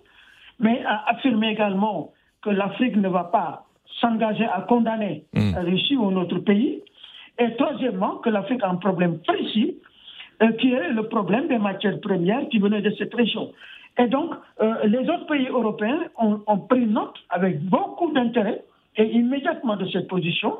Mais 0.60 0.82
a 0.86 1.04
affirmé 1.10 1.48
également 1.50 2.12
que 2.42 2.50
l'Afrique 2.50 2.96
ne 2.96 3.08
va 3.08 3.24
pas 3.24 3.64
s'engager 4.00 4.44
à 4.46 4.60
condamner 4.62 5.24
Mm. 5.34 5.52
la 5.54 5.60
Russie 5.62 5.96
ou 5.96 6.06
un 6.08 6.16
autre 6.16 6.38
pays. 6.38 6.80
Et 7.38 7.54
troisièmement, 7.56 8.16
que 8.16 8.30
l'Afrique 8.30 8.62
a 8.62 8.68
un 8.70 8.76
problème 8.76 9.18
précis 9.26 9.76
euh, 10.42 10.52
qui 10.52 10.72
est 10.72 10.90
le 10.90 11.04
problème 11.08 11.48
des 11.48 11.58
matières 11.58 12.00
premières 12.00 12.48
qui 12.48 12.58
venaient 12.58 12.82
de 12.82 12.90
cette 12.98 13.14
région. 13.14 13.52
Et 13.98 14.06
donc, 14.06 14.32
euh, 14.60 14.84
les 14.84 15.00
autres 15.00 15.26
pays 15.26 15.46
européens 15.48 16.04
ont, 16.18 16.40
ont 16.46 16.58
pris 16.58 16.86
note 16.86 17.14
avec 17.30 17.60
beaucoup 17.64 18.10
d'intérêt 18.12 18.64
et 18.96 19.04
immédiatement 19.04 19.76
de 19.76 19.86
cette 19.88 20.08
position. 20.08 20.58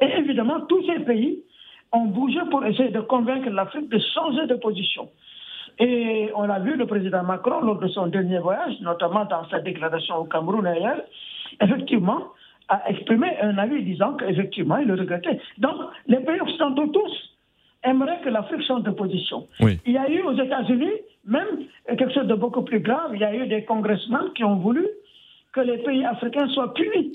Et 0.00 0.06
évidemment, 0.18 0.60
tous 0.62 0.84
ces 0.86 1.00
pays 1.00 1.42
ont 1.92 2.06
bougé 2.06 2.40
pour 2.50 2.64
essayer 2.64 2.90
de 2.90 3.00
convaincre 3.00 3.50
l'Afrique 3.50 3.88
de 3.88 4.00
changer 4.14 4.46
de 4.46 4.54
position. 4.54 5.08
Et 5.78 6.30
on 6.34 6.42
l'a 6.42 6.58
vu, 6.58 6.76
le 6.76 6.86
président 6.86 7.22
Macron, 7.22 7.60
lors 7.60 7.78
de 7.78 7.88
son 7.88 8.06
dernier 8.06 8.38
voyage, 8.38 8.80
notamment 8.80 9.24
dans 9.24 9.48
sa 9.48 9.60
déclaration 9.60 10.16
au 10.16 10.24
Cameroun 10.24 10.66
ailleurs, 10.66 11.00
effectivement, 11.60 12.28
a 12.68 12.88
exprimé 12.90 13.28
un 13.40 13.58
avis 13.58 13.82
disant 13.82 14.14
qu'effectivement, 14.14 14.78
il 14.78 14.88
le 14.88 14.94
regrettait. 14.94 15.40
Donc, 15.58 15.76
les 16.06 16.18
pays 16.18 16.40
occidentaux 16.40 16.86
tous 16.88 17.36
aimeraient 17.84 18.20
que 18.22 18.28
l'Afrique 18.28 18.64
change 18.66 18.82
de 18.82 18.90
position. 18.90 19.46
Oui. 19.60 19.78
Il 19.86 19.92
y 19.92 19.98
a 19.98 20.08
eu 20.08 20.22
aux 20.22 20.34
États-Unis 20.34 20.92
même 21.24 21.66
quelque 21.86 22.12
chose 22.12 22.26
de 22.26 22.34
beaucoup 22.34 22.62
plus 22.62 22.80
grave. 22.80 23.10
Il 23.14 23.20
y 23.20 23.24
a 23.24 23.34
eu 23.34 23.46
des 23.46 23.64
congressmen 23.64 24.32
qui 24.34 24.44
ont 24.44 24.56
voulu 24.56 24.86
que 25.52 25.60
les 25.60 25.78
pays 25.78 26.04
africains 26.04 26.48
soient 26.48 26.72
punis. 26.74 27.12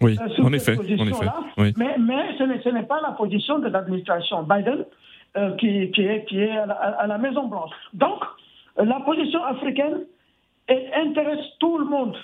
Oui, 0.00 0.18
euh, 0.20 0.42
en 0.42 0.52
effet, 0.52 0.76
en 0.76 0.82
effet. 0.82 0.96
position-là. 0.96 1.34
Oui. 1.58 1.72
Mais, 1.76 1.96
mais 1.98 2.36
ce 2.38 2.42
n'est 2.44 2.60
ce 2.62 2.68
n'est 2.70 2.82
pas 2.84 3.00
la 3.00 3.12
position 3.12 3.58
de 3.58 3.68
l'administration 3.68 4.42
Biden 4.42 4.84
euh, 5.36 5.54
qui, 5.56 5.90
qui 5.92 6.02
est, 6.02 6.24
qui 6.24 6.40
est 6.40 6.50
à 6.50 6.66
la, 6.66 6.74
à 6.74 7.06
la 7.06 7.18
Maison-Blanche. 7.18 7.70
Donc, 7.94 8.20
euh, 8.78 8.84
la 8.84 9.00
position 9.00 9.42
africaine 9.44 10.00
elle 10.66 10.90
intéresse 10.94 11.44
tout 11.58 11.78
le 11.78 11.84
monde. 11.84 12.16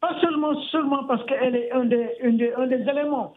Pas 0.00 0.18
seulement, 0.20 0.54
seulement 0.70 1.04
parce 1.04 1.24
qu'elle 1.24 1.56
est 1.56 1.72
un 1.72 1.84
des, 1.84 2.08
un 2.24 2.30
des, 2.30 2.52
un 2.54 2.66
des 2.66 2.82
éléments 2.88 3.34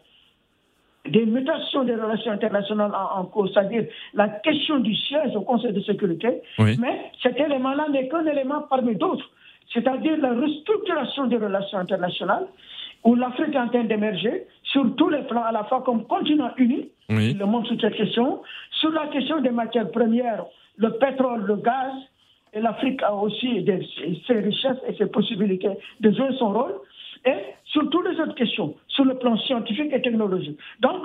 des 1.08 1.26
mutations 1.26 1.84
des 1.84 1.94
relations 1.94 2.32
internationales 2.32 2.92
en, 2.94 3.24
cours, 3.26 3.48
c'est-à-dire 3.52 3.84
la 4.14 4.28
question 4.28 4.78
du 4.78 4.94
siège 4.96 5.36
au 5.36 5.42
Conseil 5.42 5.72
de 5.72 5.80
sécurité, 5.80 6.40
Oui. 6.58 6.76
mais 6.80 7.10
cet 7.22 7.38
élément-là 7.38 7.88
n'est 7.90 8.08
qu'un 8.08 8.24
élément 8.26 8.62
parmi 8.70 8.96
d'autres, 8.96 9.28
c'est-à-dire 9.72 10.16
la 10.18 10.32
restructuration 10.32 11.26
des 11.26 11.36
relations 11.36 11.78
internationales, 11.78 12.46
où 13.04 13.14
l'Afrique 13.14 13.54
est 13.54 13.58
en 13.58 13.68
train 13.68 13.84
d'émerger 13.84 14.46
sur 14.62 14.96
tous 14.96 15.10
les 15.10 15.22
plans, 15.24 15.44
à 15.44 15.52
la 15.52 15.64
fois 15.64 15.82
comme 15.82 16.06
continent 16.06 16.50
uni, 16.56 16.88
Oui. 17.10 17.34
le 17.34 17.44
montre 17.44 17.68
sur 17.68 17.80
cette 17.82 17.96
question, 17.96 18.40
sur 18.70 18.90
la 18.92 19.06
question 19.08 19.40
des 19.42 19.50
matières 19.50 19.90
premières, 19.90 20.46
le 20.78 20.90
pétrole, 20.96 21.42
le 21.44 21.56
gaz, 21.56 21.92
et 22.54 22.60
l'Afrique 22.60 23.02
a 23.02 23.14
aussi 23.14 23.62
des- 23.62 23.86
ses 24.26 24.38
richesses 24.40 24.78
et 24.88 24.94
ses 24.94 25.06
possibilités 25.06 25.68
de 26.00 26.10
jouer 26.12 26.28
son 26.38 26.52
rôle, 26.52 26.74
et 27.24 27.36
sur 27.64 27.88
toutes 27.90 28.06
les 28.08 28.20
autres 28.20 28.34
questions, 28.34 28.74
sur 28.88 29.04
le 29.04 29.14
plan 29.18 29.36
scientifique 29.38 29.92
et 29.92 30.02
technologique. 30.02 30.58
Donc, 30.80 31.02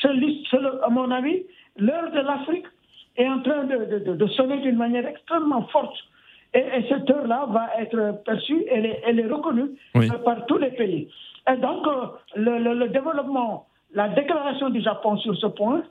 c'est 0.00 0.08
à 0.08 0.88
mon 0.90 1.10
avis, 1.10 1.42
l'heure 1.78 2.10
de 2.12 2.20
l'Afrique 2.20 2.66
est 3.16 3.26
en 3.28 3.40
train 3.40 3.64
de, 3.64 3.98
de- 3.98 4.14
de- 4.14 4.26
sonner 4.28 4.58
d'une 4.58 4.76
manière 4.76 5.06
extrêmement 5.06 5.62
forte. 5.68 5.96
Et, 6.54 6.58
et 6.60 6.86
cette 6.88 7.08
heure-là 7.10 7.46
va 7.50 7.68
être 7.80 8.22
perçue, 8.24 8.64
elle 8.70 8.86
est, 8.86 9.02
elle 9.06 9.18
est 9.20 9.26
reconnue 9.26 9.70
Oui. 9.94 10.08
euh, 10.10 10.18
par 10.18 10.44
tous 10.46 10.58
les 10.58 10.70
pays. 10.70 11.08
Et 11.50 11.56
donc, 11.56 11.86
euh, 11.86 12.06
le, 12.36 12.58
le- 12.58 12.74
le 12.74 12.88
développement, 12.88 13.66
la 13.94 14.08
déclaration 14.08 14.68
du 14.70 14.80
Japon 14.82 15.16
sur 15.18 15.36
ce 15.36 15.46
point 15.46 15.82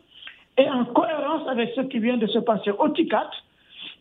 est 0.57 0.69
en 0.69 0.85
cohérence 0.85 1.47
avec 1.49 1.71
ce 1.75 1.81
qui 1.81 1.99
vient 1.99 2.17
de 2.17 2.27
se 2.27 2.39
passer 2.39 2.71
au 2.71 2.89
TICAT. 2.89 3.29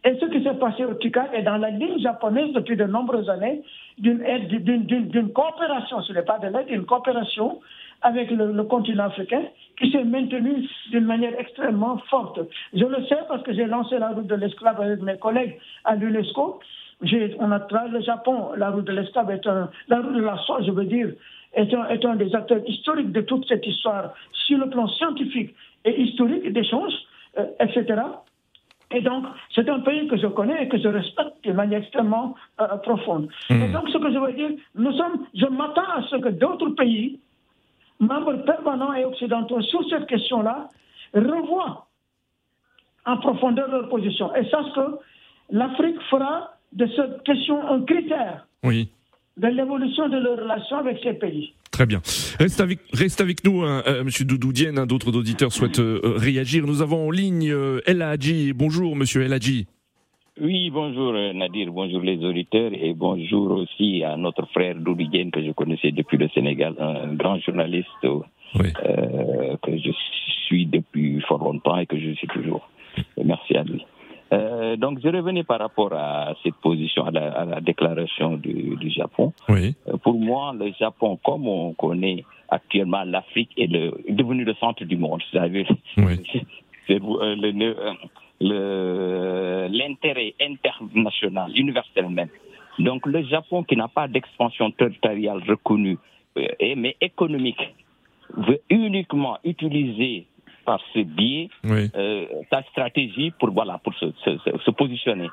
Et 0.04 0.18
ce 0.20 0.26
qui 0.26 0.42
s'est 0.44 0.54
passé 0.54 0.84
au 0.84 0.94
TICAT 0.94 1.30
est 1.32 1.42
dans 1.42 1.56
la 1.56 1.70
ligne 1.70 1.98
japonaise 1.98 2.52
depuis 2.52 2.76
de 2.76 2.84
nombreuses 2.84 3.30
années 3.30 3.62
d'une 3.98 4.22
aide, 4.22 4.48
d'une- 4.48 5.32
coopération, 5.32 6.02
ce 6.02 6.12
n'est 6.12 6.22
pas 6.22 6.38
de 6.38 6.48
l'aide, 6.48 6.66
une 6.68 6.84
coopération 6.84 7.60
avec 8.02 8.30
le, 8.30 8.62
continent 8.64 9.04
africain 9.04 9.42
qui 9.78 9.90
s'est 9.90 10.04
maintenue 10.04 10.68
d'une 10.90 11.06
manière 11.06 11.32
extrêmement 11.38 11.96
forte. 12.10 12.38
Je 12.74 12.84
le 12.84 13.02
sais 13.06 13.18
parce 13.28 13.42
que 13.44 13.54
j'ai 13.54 13.64
lancé 13.64 13.98
la 13.98 14.10
route 14.10 14.26
de 14.26 14.34
l'esclave 14.34 14.78
avec 14.78 15.00
mes 15.00 15.16
collègues 15.16 15.58
à 15.84 15.94
l'UNESCO. 15.96 16.60
On 17.38 17.50
a 17.50 17.60
travaillé 17.60 17.92
le 17.92 18.02
Japon, 18.02 18.50
la 18.56 18.70
route 18.70 18.84
de 18.84 18.92
l'esclave 18.92 19.30
est 19.30 19.46
un, 19.46 19.70
la 19.88 20.00
route 20.00 20.14
de 20.14 20.22
la 20.22 20.36
soie, 20.38 20.60
je 20.62 20.70
veux 20.70 20.84
dire, 20.84 21.12
est 21.54 21.72
un, 21.72 21.88
est 21.88 22.04
un 22.04 22.16
des 22.16 22.34
acteurs 22.34 22.60
historiques 22.68 23.12
de 23.12 23.22
toute 23.22 23.48
cette 23.48 23.66
histoire 23.66 24.12
sur 24.32 24.58
le 24.58 24.68
plan 24.68 24.86
scientifique 24.86 25.54
et 25.86 25.98
historique 25.98 26.52
d'échanges, 26.52 26.94
euh, 27.38 27.46
etc. 27.60 28.02
Et 28.94 29.00
donc, 29.00 29.24
c'est 29.54 29.68
un 29.68 29.80
pays 29.80 30.06
que 30.06 30.16
je 30.16 30.28
connais 30.28 30.62
et 30.64 30.68
que 30.68 30.78
je 30.78 30.86
respecte 30.88 31.44
de 31.44 31.52
manière 31.52 31.80
extrêmement 31.80 32.34
euh, 32.60 32.76
profonde. 32.78 33.28
Et 33.50 33.68
donc, 33.68 33.88
ce 33.88 33.98
que 33.98 34.12
je 34.12 34.18
veux 34.18 34.32
dire, 34.32 34.50
nous 34.76 34.92
sommes, 34.92 35.26
je 35.34 35.46
m'attends 35.46 35.90
à 35.96 36.02
ce 36.08 36.16
que 36.16 36.28
d'autres 36.28 36.70
pays, 36.70 37.18
membres 37.98 38.34
permanents 38.44 38.92
et 38.94 39.04
occidentaux, 39.04 39.60
sur 39.62 39.86
cette 39.90 40.06
question-là, 40.06 40.68
revoient 41.12 41.86
en 43.04 43.16
profondeur 43.18 43.68
leur 43.68 43.88
position 43.88 44.34
et 44.36 44.48
sachent 44.48 44.72
que 44.74 44.98
l'Afrique 45.50 46.00
fera 46.08 46.52
de 46.72 46.86
cette 46.94 47.22
question 47.24 47.66
un 47.68 47.82
critère 47.82 48.46
Oui. 48.62 48.88
de 49.36 49.48
l'évolution 49.48 50.08
de 50.08 50.18
leurs 50.18 50.38
relations 50.38 50.78
avec 50.78 51.00
ces 51.02 51.14
pays. 51.14 51.52
Très 51.74 51.86
bien. 51.86 52.00
Reste 52.38 52.60
avec, 52.60 52.78
reste 52.92 53.20
avec 53.20 53.42
nous, 53.44 53.62
hein, 53.62 53.82
euh, 53.88 54.04
Monsieur 54.04 54.24
Doudou 54.24 54.52
Diène. 54.52 54.78
hein, 54.78 54.86
D'autres 54.86 55.12
auditeurs 55.16 55.50
souhaitent 55.52 55.80
euh, 55.80 56.00
euh, 56.04 56.12
réagir. 56.16 56.64
Nous 56.68 56.82
avons 56.82 57.08
en 57.08 57.10
ligne 57.10 57.50
euh, 57.50 57.80
El 57.84 58.00
Hadji. 58.00 58.52
Bonjour, 58.52 58.94
Monsieur 58.94 59.22
El 59.22 59.32
Hadji. 59.32 59.66
Oui, 60.40 60.70
bonjour 60.70 61.12
Nadir, 61.34 61.72
bonjour 61.72 62.00
les 62.00 62.18
auditeurs 62.24 62.70
et 62.72 62.94
bonjour 62.94 63.50
aussi 63.58 64.04
à 64.04 64.16
notre 64.16 64.46
frère 64.52 64.76
Doudou 64.76 65.04
Diène 65.08 65.32
que 65.32 65.44
je 65.44 65.50
connaissais 65.50 65.90
depuis 65.90 66.16
le 66.16 66.28
Sénégal, 66.28 66.74
un 66.78 67.12
grand 67.14 67.38
journaliste 67.40 67.88
Oui. 68.04 68.72
que 69.62 69.76
je 69.78 69.90
suis 70.46 70.66
depuis 70.66 71.20
fort 71.28 71.42
longtemps 71.42 71.78
et 71.78 71.86
que 71.86 71.98
je 71.98 72.10
suis 72.14 72.26
toujours. 72.28 72.68
Merci 73.24 73.56
à 73.56 73.62
lui. 73.64 73.84
Euh, 74.34 74.76
donc 74.76 74.98
je 75.02 75.08
revenais 75.08 75.44
par 75.44 75.58
rapport 75.60 75.92
à 75.92 76.34
cette 76.42 76.56
position, 76.56 77.04
à 77.06 77.10
la, 77.10 77.30
à 77.32 77.44
la 77.44 77.60
déclaration 77.60 78.36
du, 78.36 78.76
du 78.76 78.90
Japon. 78.90 79.32
Oui. 79.48 79.74
Euh, 79.88 79.96
Pour 79.98 80.14
moi, 80.14 80.52
le 80.58 80.72
Japon, 80.78 81.18
comme 81.24 81.46
on 81.46 81.72
connaît 81.74 82.24
actuellement 82.48 83.04
l'Afrique, 83.04 83.50
est, 83.56 83.68
devenu 83.68 84.44
le 84.44 84.54
centre 84.54 84.84
du 84.84 84.96
monde. 84.96 85.22
C'est-à-dire, 85.30 85.68
Oui. 85.98 86.16
c'est 86.86 87.00
euh, 87.02 87.34
le- 87.36 87.94
le- 88.40 89.68
l'intérêt 89.70 90.34
international, 90.40 91.50
universel 91.54 92.08
même. 92.08 92.28
Donc 92.78 93.06
le 93.06 93.22
Japon, 93.24 93.62
qui 93.62 93.76
n'a 93.76 93.88
pas 93.88 94.08
d'expansion 94.08 94.70
territoriale 94.72 95.40
reconnue, 95.48 95.98
euh, 96.38 96.46
mais 96.76 96.96
économique, 97.00 97.62
veut 98.36 98.60
uniquement 98.68 99.38
utiliser 99.44 100.26
par 100.64 100.80
ce 100.92 101.00
biais 101.00 101.48
Oui. 101.64 101.90
euh, 101.94 102.26
sa 102.50 102.62
stratégie 102.64 103.32
pour, 103.38 103.50
voilà, 103.52 103.78
pour 103.82 103.94
se, 103.94 104.06
se- 104.24 104.38
se- 104.64 104.70
positionner. 104.70 105.28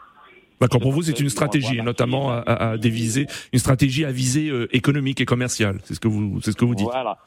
D'accord. 0.59 0.79
Pour 0.81 0.91
vous, 0.91 1.01
c'est 1.01 1.19
une 1.19 1.29
stratégie, 1.29 1.67
Voilà. 1.77 1.83
notamment 1.83 2.29
à, 2.31 2.37
à, 2.39 2.69
à 2.71 2.77
déviser, 2.77 3.25
une 3.51 3.59
stratégie 3.59 4.05
à 4.05 4.11
visée 4.11 4.49
euh, 4.49 4.67
économique 4.75 5.19
et 5.19 5.25
commerciale. 5.25 5.77
C'est 5.83 5.95
ce 5.95 5.99
que 5.99 6.07
vous, 6.07 6.39
c'est 6.41 6.51
ce 6.51 6.57
que 6.57 6.65
vous 6.65 6.75
dites. 6.75 6.85
Voilà. 6.91 7.17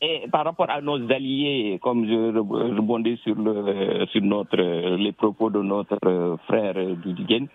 Et 0.00 0.22
par 0.30 0.44
rapport 0.44 0.70
à 0.70 0.80
nos 0.82 0.98
alliés, 1.10 1.78
comme 1.82 2.06
je 2.06 2.12
re- 2.12 2.76
rebondis 2.76 3.18
sur, 3.24 3.34
le, 3.34 4.06
sur 4.12 4.20
notre, 4.22 4.56
les 4.96 5.12
propos 5.12 5.50
de 5.50 5.60
notre 5.62 5.96
euh, 6.04 6.36
frère 6.46 6.74
euh, 6.76 6.94
Dudigen, 6.94 7.46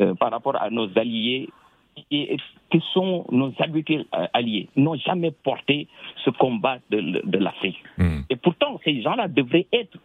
euh, 0.00 0.14
par 0.14 0.30
rapport 0.32 0.56
à 0.60 0.70
nos 0.70 0.88
alliés, 0.96 1.48
qui, 1.96 2.28
qui 2.70 2.82
sont 2.92 3.26
nos 3.30 3.48
euh, 3.50 4.26
alliés, 4.32 4.68
n'ont 4.76 4.96
jamais 4.96 5.30
porté 5.30 5.88
ce 6.24 6.30
combat 6.30 6.78
de, 6.90 7.22
de 7.24 7.38
l'Afrique. 7.38 7.82
Hmm. 7.98 8.20
Et 8.28 8.36
pourtant, 8.36 8.80
ces 8.84 9.02
gens-là 9.02 9.28
devraient 9.28 9.66
être 9.72 9.98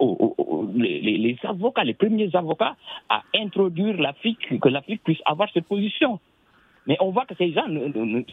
les, 0.76 1.38
avocats, 1.44 1.84
les 1.84 1.94
premiers 1.94 2.36
avocats 2.36 2.76
à 3.10 3.24
introduire 3.36 3.98
l'Afrique, 3.98 4.60
que 4.60 4.70
l'Afrique 4.70 5.02
puisse 5.04 5.22
avoir 5.26 5.50
cette 5.54 5.66
position. 5.68 6.20
Mais 6.88 6.98
on 7.00 7.10
voit 7.10 7.26
que 7.26 7.34
ces 7.36 7.52
gens, 7.52 7.66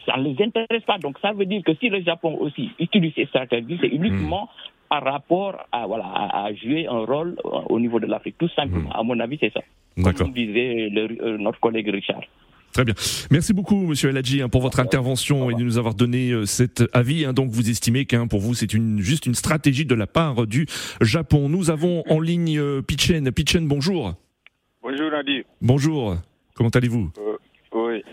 ça 0.05 0.17
ne 0.17 0.23
les 0.23 0.43
intéresse 0.43 0.83
pas. 0.85 0.99
Donc 0.99 1.17
ça 1.19 1.33
veut 1.33 1.45
dire 1.45 1.63
que 1.63 1.73
si 1.75 1.89
le 1.89 2.01
Japon 2.01 2.37
aussi 2.39 2.69
utilise 2.79 3.13
ces 3.15 3.25
stratégies, 3.25 3.79
c'est 3.81 3.87
uniquement 3.87 4.49
par 4.89 5.03
rapport 5.03 5.55
à, 5.71 5.87
voilà, 5.87 6.05
à, 6.05 6.53
jouer 6.53 6.85
un 6.85 7.03
rôle 7.03 7.35
au 7.43 7.79
niveau 7.79 7.99
de 7.99 8.05
l'Afrique. 8.05 8.35
Tout 8.37 8.49
simplement, 8.49 8.91
à 8.91 9.01
mon 9.01 9.19
avis, 9.19 9.37
c'est 9.39 9.51
ça. 9.51 9.61
Comme 10.13 10.33
disait 10.33 10.89
le, 10.91 11.37
notre 11.37 11.59
collègue 11.59 11.89
Richard. 11.89 12.21
Très 12.73 12.85
bien. 12.85 12.95
Merci 13.29 13.53
beaucoup, 13.53 13.85
Monsieur 13.85 14.09
Eladji, 14.09 14.41
hein, 14.41 14.49
pour 14.49 14.61
votre 14.61 14.79
intervention 14.79 15.51
et 15.51 15.53
de 15.53 15.61
nous 15.61 15.77
avoir 15.77 15.93
donné 15.93 16.31
euh, 16.31 16.45
cet 16.47 16.83
avis. 16.91 17.23
Hein. 17.23 17.31
Donc, 17.33 17.51
vous 17.51 17.69
estimez 17.69 18.05
qu'un 18.05 18.25
pour 18.25 18.39
vous, 18.39 18.55
c'est 18.55 18.73
une, 18.73 18.99
juste 18.99 19.27
une 19.27 19.35
stratégie 19.35 19.85
de 19.85 19.93
la 19.93 20.07
part 20.07 20.47
du 20.47 20.65
Japon. 20.99 21.49
Nous 21.49 21.69
avons 21.69 22.03
en 22.09 22.19
ligne 22.19 22.57
euh, 22.57 22.81
Pichen. 22.81 23.31
Pichen, 23.31 23.67
bonjour. 23.67 24.15
Bonjour, 24.81 25.11
Nadi. 25.11 25.43
Bonjour. 25.61 26.15
Comment 26.55 26.69
allez-vous? 26.69 27.11
Euh, 27.19 27.37
Oui. 27.73 28.03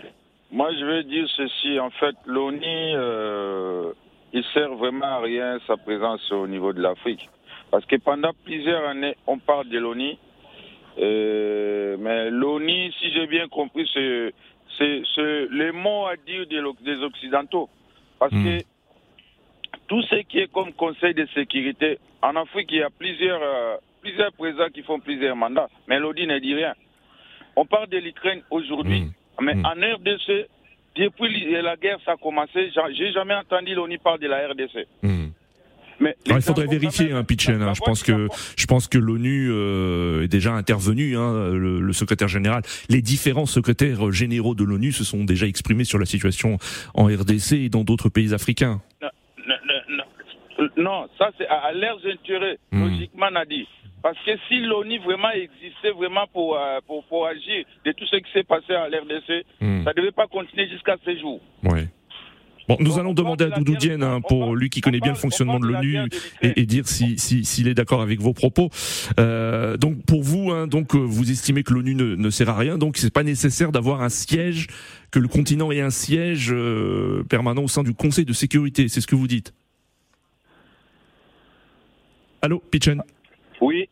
Moi, 0.51 0.69
je 0.79 0.85
veux 0.85 1.03
dire 1.05 1.27
ceci. 1.35 1.79
En 1.79 1.89
fait, 1.89 2.15
l'ONI, 2.27 2.93
il 4.33 4.43
sert 4.53 4.75
vraiment 4.75 5.05
à 5.05 5.21
rien 5.21 5.57
sa 5.65 5.75
présence 5.77 6.31
au 6.31 6.45
niveau 6.45 6.71
de 6.71 6.81
l'Afrique. 6.81 7.27
Parce 7.71 7.85
que 7.85 7.95
pendant 7.95 8.31
plusieurs 8.45 8.87
années, 8.89 9.15
on 9.25 9.39
parle 9.39 9.69
de 9.69 9.79
l'ONI. 9.79 10.19
mais 10.97 12.29
l'ONI, 12.29 12.93
si 12.99 13.11
j'ai 13.13 13.25
bien 13.27 13.47
compris, 13.47 13.89
c'est 13.93 14.33
c'est 14.77 15.47
les 15.51 15.71
mots 15.71 16.07
à 16.07 16.15
dire 16.15 16.45
des, 16.47 17.03
Occidentaux. 17.03 17.69
Parce 18.19 18.33
hmm. 18.33 18.43
que 18.43 18.63
tout 19.87 20.01
ce 20.03 20.15
qui 20.23 20.39
est 20.39 20.51
comme 20.51 20.73
Conseil 20.73 21.13
de 21.13 21.27
sécurité, 21.33 21.99
en 22.21 22.35
Afrique, 22.35 22.69
il 22.71 22.79
y 22.79 22.83
a 22.83 22.89
plusieurs, 22.89 23.41
euh, 23.41 23.77
plusieurs 24.01 24.31
présidents 24.33 24.69
qui 24.73 24.83
font 24.83 24.99
plusieurs 24.99 25.35
mandats, 25.35 25.69
mais 25.87 25.99
l'ODI 25.99 26.27
ne 26.27 26.39
dit 26.39 26.53
rien. 26.53 26.73
On 27.55 27.65
parle 27.65 27.87
de 27.87 27.97
l'Ukraine 27.97 28.41
aujourd'hui, 28.49 29.01
hmm. 29.01 29.11
mais 29.41 29.55
hmm. 29.55 29.65
en 29.65 29.95
RDC, 29.95 30.47
depuis 30.95 31.51
la 31.61 31.75
guerre, 31.77 31.99
ça 32.05 32.13
a 32.13 32.17
commencé, 32.17 32.71
j'ai 32.93 33.11
jamais 33.11 33.35
entendu 33.35 33.73
l'ONU 33.73 33.97
parler 33.99 34.27
de 34.27 34.27
la 34.27 34.47
RDC 34.49 34.87
il 36.25 36.41
faudrait 36.41 36.67
vérifier, 36.67 37.11
hein, 37.11 37.23
Pitchen. 37.23 37.61
Hein. 37.61 37.73
Je 37.73 37.81
pense 37.81 38.03
que 38.03 38.27
je 38.57 38.65
pense 38.65 38.87
que 38.87 38.97
l'ONU 38.97 39.49
euh, 39.51 40.23
est 40.23 40.27
déjà 40.27 40.53
intervenu. 40.53 41.17
Hein, 41.17 41.51
le, 41.53 41.93
secrétaire 41.93 42.29
général, 42.29 42.63
les 42.89 43.01
différents 43.01 43.45
secrétaires 43.45 44.11
généraux 44.11 44.55
de 44.55 44.63
l'ONU 44.63 44.91
se 44.91 45.03
sont 45.03 45.23
déjà 45.23 45.45
exprimés 45.45 45.83
sur 45.83 45.99
la 45.99 46.05
situation 46.05 46.57
en 46.93 47.05
RDC 47.05 47.53
et 47.53 47.69
dans 47.69 47.83
d'autres 47.83 48.09
pays 48.09 48.33
africains. 48.33 48.81
Non, 50.77 51.07
ça 51.17 51.31
c'est 51.37 51.47
à 51.47 51.71
leurs 51.73 51.99
intérêts, 52.05 52.57
hmm. 52.71 52.83
logiquement, 52.83 53.29
dit. 53.49 53.67
Parce 54.01 54.17
que 54.25 54.31
si 54.47 54.59
l'ONU 54.61 54.99
vraiment 54.99 55.29
existait 55.31 55.91
vraiment 55.91 56.25
pour, 56.33 56.57
euh, 56.57 56.79
pour, 56.87 57.03
pour, 57.05 57.27
agir 57.27 57.65
de 57.85 57.91
tout 57.91 58.05
ce 58.05 58.15
qui 58.17 58.31
s'est 58.31 58.43
passé 58.43 58.73
à 58.73 58.89
l'RDC, 58.89 59.45
hmm. 59.59 59.83
ça 59.83 59.91
ne 59.91 59.95
devait 59.95 60.11
pas 60.11 60.27
continuer 60.27 60.67
jusqu'à 60.69 60.97
ce 61.05 61.15
jour. 61.17 61.39
Oui 62.79 62.91
nous 62.91 62.99
allons 62.99 63.13
demander 63.13 63.45
à 63.45 63.49
Doudou 63.49 63.75
Dienne, 63.75 64.03
hein, 64.03 64.21
pour 64.21 64.55
lui 64.55 64.69
qui 64.69 64.81
connaît 64.81 64.99
bien 64.99 65.11
le 65.11 65.17
fonctionnement 65.17 65.59
de 65.59 65.67
l'ONU, 65.67 65.97
et, 66.41 66.65
dire 66.65 66.87
s'il 66.87 67.19
si, 67.19 67.67
est 67.67 67.73
d'accord 67.73 68.01
avec 68.01 68.19
vos 68.19 68.33
propos. 68.33 68.69
Euh, 69.19 69.77
donc 69.77 70.05
pour 70.05 70.23
vous, 70.23 70.51
hein, 70.51 70.67
donc 70.67 70.95
euh, 70.95 70.99
vous 70.99 71.31
estimez 71.31 71.63
que 71.63 71.73
l'ONU 71.73 71.95
ne, 71.95 72.29
sert 72.29 72.49
à 72.49 72.57
rien, 72.57 72.77
donc 72.77 72.97
c'est 72.97 73.13
pas 73.13 73.23
nécessaire 73.23 73.71
d'avoir 73.71 74.01
un 74.01 74.09
siège, 74.09 74.67
que 75.11 75.19
le 75.19 75.27
continent 75.27 75.71
ait 75.71 75.81
un 75.81 75.89
siège 75.89 76.51
euh, 76.51 77.23
permanent 77.29 77.63
au 77.63 77.67
sein 77.67 77.83
du 77.83 77.93
Conseil 77.93 78.25
de 78.25 78.33
sécurité. 78.33 78.87
C'est 78.87 79.01
ce 79.01 79.07
que 79.07 79.15
vous 79.15 79.27
dites. 79.27 79.53
Allô, 82.41 82.63
Pichen 82.71 83.01
Oui. 83.59 83.89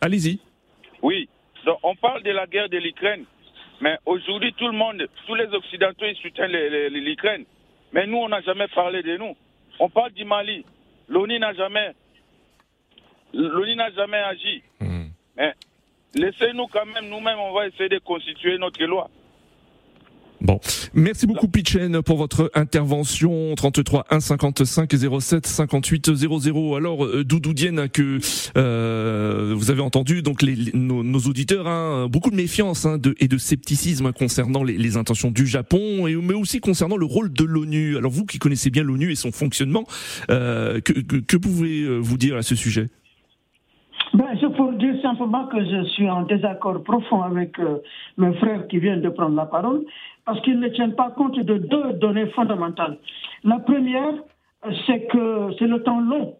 Allez-y. 0.00 0.38
Oui. 1.02 1.28
on 1.82 1.96
parle 1.96 2.22
de 2.22 2.30
la 2.30 2.46
guerre 2.46 2.68
de 2.68 2.76
l'Ukraine. 2.76 3.24
Mais 3.80 3.96
aujourd'hui, 4.06 4.52
tout 4.54 4.66
le 4.66 4.76
monde, 4.76 5.08
tous 5.26 5.34
les 5.34 5.46
Occidentaux, 5.46 6.04
ils 6.04 6.16
soutiennent 6.16 6.52
l'Ukraine. 6.90 7.44
Mais 7.92 8.06
nous, 8.06 8.18
on 8.18 8.28
n'a 8.28 8.40
jamais 8.42 8.68
parlé 8.68 9.02
de 9.02 9.16
nous. 9.16 9.36
On 9.80 9.88
parle 9.88 10.12
du 10.12 10.24
Mali. 10.24 10.64
L'ONU 11.08 11.38
n'a 11.38 11.54
jamais, 11.54 11.94
l'ONU 13.32 13.76
n'a 13.76 13.90
jamais 13.92 14.18
agi. 14.18 14.62
Hmm. 14.80 15.06
Mais 15.36 15.54
laissez-nous 16.14 16.66
quand 16.66 16.86
même, 16.86 17.08
nous-mêmes, 17.08 17.38
on 17.38 17.52
va 17.52 17.66
essayer 17.66 17.88
de 17.88 17.98
constituer 17.98 18.58
notre 18.58 18.84
loi. 18.84 19.08
Bon, 20.40 20.60
merci 20.94 21.26
beaucoup 21.26 21.48
Pitchen 21.48 22.00
pour 22.02 22.16
votre 22.16 22.50
intervention 22.54 23.54
33 23.56 24.06
1 24.08 24.20
55 24.20 24.94
07 25.20 25.46
58 25.46 26.14
00. 26.14 26.76
Alors 26.76 27.04
euh, 27.04 27.24
Doudou 27.24 27.52
Dienne 27.52 27.88
que 27.88 28.20
euh, 28.56 29.52
vous 29.56 29.72
avez 29.72 29.80
entendu 29.80 30.22
donc 30.22 30.42
les, 30.42 30.70
nos, 30.74 31.18
auditeurs 31.20 31.66
hein, 31.66 32.06
beaucoup 32.08 32.30
de 32.30 32.36
méfiance 32.36 32.86
hein, 32.86 32.98
de, 32.98 33.16
et 33.18 33.26
de 33.26 33.36
scepticisme 33.36 34.12
concernant 34.12 34.62
les, 34.62 34.78
les, 34.78 34.96
intentions 34.96 35.32
du 35.32 35.44
Japon 35.44 36.06
et 36.06 36.14
mais 36.14 36.34
aussi 36.34 36.60
concernant 36.60 36.96
le 36.96 37.06
rôle 37.06 37.32
de 37.32 37.44
l'ONU. 37.44 37.96
Alors 37.96 38.12
vous 38.12 38.24
qui 38.24 38.38
connaissez 38.38 38.70
bien 38.70 38.84
l'ONU 38.84 39.10
et 39.10 39.16
son 39.16 39.32
fonctionnement, 39.32 39.86
euh, 40.30 40.80
que, 40.80 40.92
que, 40.92 41.16
que 41.16 41.36
pouvez-vous 41.36 42.16
dire 42.16 42.36
à 42.36 42.42
ce 42.42 42.54
sujet? 42.54 42.90
Ben, 44.14 44.26
je 44.40 44.46
peux 44.46 44.74
dire 44.76 45.00
simplement 45.02 45.46
que 45.46 45.62
je 45.64 45.84
suis 45.90 46.08
en 46.08 46.22
désaccord 46.22 46.82
profond 46.82 47.22
avec 47.22 47.58
euh, 47.58 47.78
mes 48.16 48.32
frères 48.34 48.66
qui 48.68 48.78
viennent 48.78 49.02
de 49.02 49.08
prendre 49.08 49.36
la 49.36 49.46
parole, 49.46 49.84
parce 50.24 50.40
qu'ils 50.42 50.58
ne 50.58 50.68
tiennent 50.68 50.94
pas 50.94 51.10
compte 51.10 51.38
de 51.38 51.58
deux 51.58 51.92
données 51.94 52.26
fondamentales. 52.28 52.98
La 53.44 53.58
première, 53.58 54.14
c'est 54.86 55.06
que 55.06 55.50
c'est 55.58 55.66
le 55.66 55.82
temps 55.82 56.00
long 56.00 56.36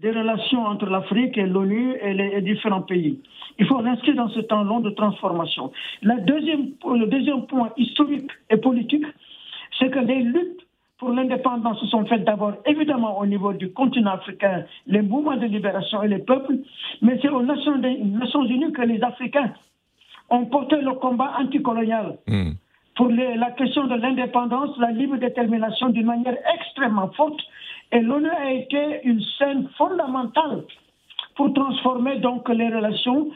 des 0.00 0.10
relations 0.10 0.64
entre 0.64 0.86
l'Afrique 0.86 1.36
et 1.36 1.46
l'ONU 1.46 1.96
et 2.00 2.14
les 2.14 2.40
différents 2.40 2.82
pays. 2.82 3.20
Il 3.58 3.66
faut 3.66 3.80
l'inscrire 3.80 4.14
dans 4.14 4.28
ce 4.28 4.40
temps 4.40 4.62
long 4.62 4.80
de 4.80 4.90
transformation. 4.90 5.72
La 6.02 6.16
deuxième, 6.16 6.68
le 6.84 7.06
deuxième 7.06 7.46
point 7.46 7.72
historique 7.76 8.30
et 8.50 8.56
politique, 8.56 9.04
c'est 9.78 9.90
que 9.90 9.98
les 9.98 10.22
luttes 10.22 10.67
pour 10.98 11.10
l'indépendance 11.10 11.80
se 11.80 11.86
sont 11.86 12.04
faites 12.06 12.24
d'abord 12.24 12.54
évidemment 12.66 13.18
au 13.18 13.26
niveau 13.26 13.52
du 13.52 13.72
continent 13.72 14.12
africain, 14.12 14.64
les 14.86 15.02
mouvements 15.02 15.36
de 15.36 15.46
libération 15.46 16.02
et 16.02 16.08
les 16.08 16.18
peuples, 16.18 16.56
mais 17.02 17.18
c'est 17.22 17.28
aux 17.28 17.42
Nations, 17.42 18.44
Unies 18.44 18.72
que 18.72 18.82
les 18.82 19.02
Africains 19.02 19.52
ont 20.28 20.46
porté 20.46 20.76
le 20.80 20.92
combat 20.94 21.34
anticolonial. 21.38 22.18
Hmm. 22.26 22.52
Pour 22.96 23.08
la 23.10 23.52
question 23.52 23.86
de 23.86 23.94
l'indépendance, 23.94 24.76
la 24.78 24.90
libre 24.90 25.16
détermination 25.18 25.90
d'une 25.90 26.06
manière 26.06 26.36
extrêmement 26.54 27.08
forte. 27.12 27.40
Et 27.92 28.00
l'ONU 28.00 28.28
a 28.28 28.52
été 28.52 29.00
une 29.04 29.22
scène 29.38 29.68
fondamentale 29.78 30.64
pour 31.38 31.54
transformer 31.54 32.16
donc 32.18 32.48
les 32.48 32.68
relations, 32.68 33.28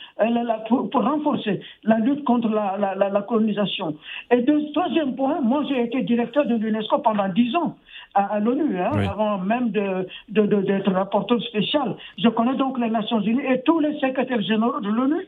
pour, 0.68 1.04
renforcer 1.04 1.60
la 1.84 1.98
lutte 1.98 2.24
contre 2.24 2.48
la, 2.48 3.22
colonisation. 3.28 3.94
Et 4.32 4.42
de 4.42 4.72
troisième 4.72 5.14
point, 5.14 5.40
moi 5.40 5.62
j'ai 5.68 5.84
été 5.84 6.02
directeur 6.02 6.44
de 6.46 6.56
l'UNESCO 6.56 6.98
pendant 6.98 7.28
dix 7.28 7.54
ans 7.54 7.76
à, 8.14 8.40
l'ONU, 8.40 8.76
hein, 8.76 8.90
avant 9.08 9.38
même 9.38 9.70
d'être 9.70 10.08
de, 10.30 10.46
de, 10.46 10.90
rapporteur 10.90 11.40
spécial. 11.44 11.94
Je 12.18 12.28
connais 12.28 12.56
donc 12.56 12.76
les 12.80 12.90
Nations 12.90 13.20
Unies 13.20 13.46
et 13.48 13.62
tous 13.62 13.78
les 13.78 13.94
secrétaires 14.00 14.42
généraux 14.42 14.80
de 14.80 14.88
l'ONU 14.88 15.24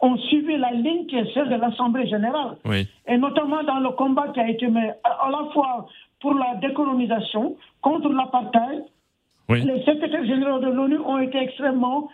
ont 0.00 0.18
suivi 0.18 0.58
la 0.58 0.72
ligne 0.72 1.06
qui 1.06 1.16
est 1.16 1.32
celle 1.32 1.48
de 1.48 1.54
l'Assemblée 1.54 2.06
générale. 2.08 2.58
Et 3.08 3.16
notamment 3.16 3.62
dans 3.62 3.80
le 3.80 3.88
combat 3.90 4.28
qui 4.34 4.40
a 4.40 4.50
été 4.50 4.66
mené 4.68 4.90
à 5.02 5.30
la 5.30 5.50
fois 5.54 5.86
pour 6.20 6.34
la 6.34 6.56
décolonisation, 6.56 7.56
contre 7.80 8.10
l'apartheid, 8.10 8.84
les 9.54 9.82
secrétaires 9.84 10.24
généraux 10.24 10.58
de 10.58 10.68
l'ONU 10.68 10.98
ont 10.98 11.18
été 11.18 11.38
extrêmement 11.38 12.08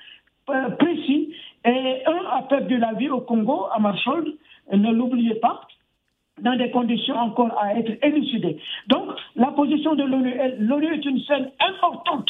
euh, 0.50 0.70
précis 0.70 1.34
et 1.64 2.02
un 2.06 2.38
a 2.38 2.42
perdu 2.42 2.78
la 2.78 2.92
vie 2.94 3.08
au 3.08 3.20
Congo, 3.20 3.66
à 3.72 3.78
Marshall, 3.78 4.32
ne 4.72 4.92
l'oubliez 4.92 5.34
pas, 5.36 5.60
dans 6.40 6.56
des 6.56 6.70
conditions 6.70 7.16
encore 7.16 7.56
à 7.60 7.74
être 7.74 7.98
élucidées. 8.02 8.58
Donc, 8.86 9.08
la 9.36 9.48
position 9.48 9.94
de 9.94 10.04
l'ONU, 10.04 10.34
l'ONU 10.60 10.94
est 10.94 11.04
une 11.04 11.20
scène 11.24 11.50
importante, 11.60 12.28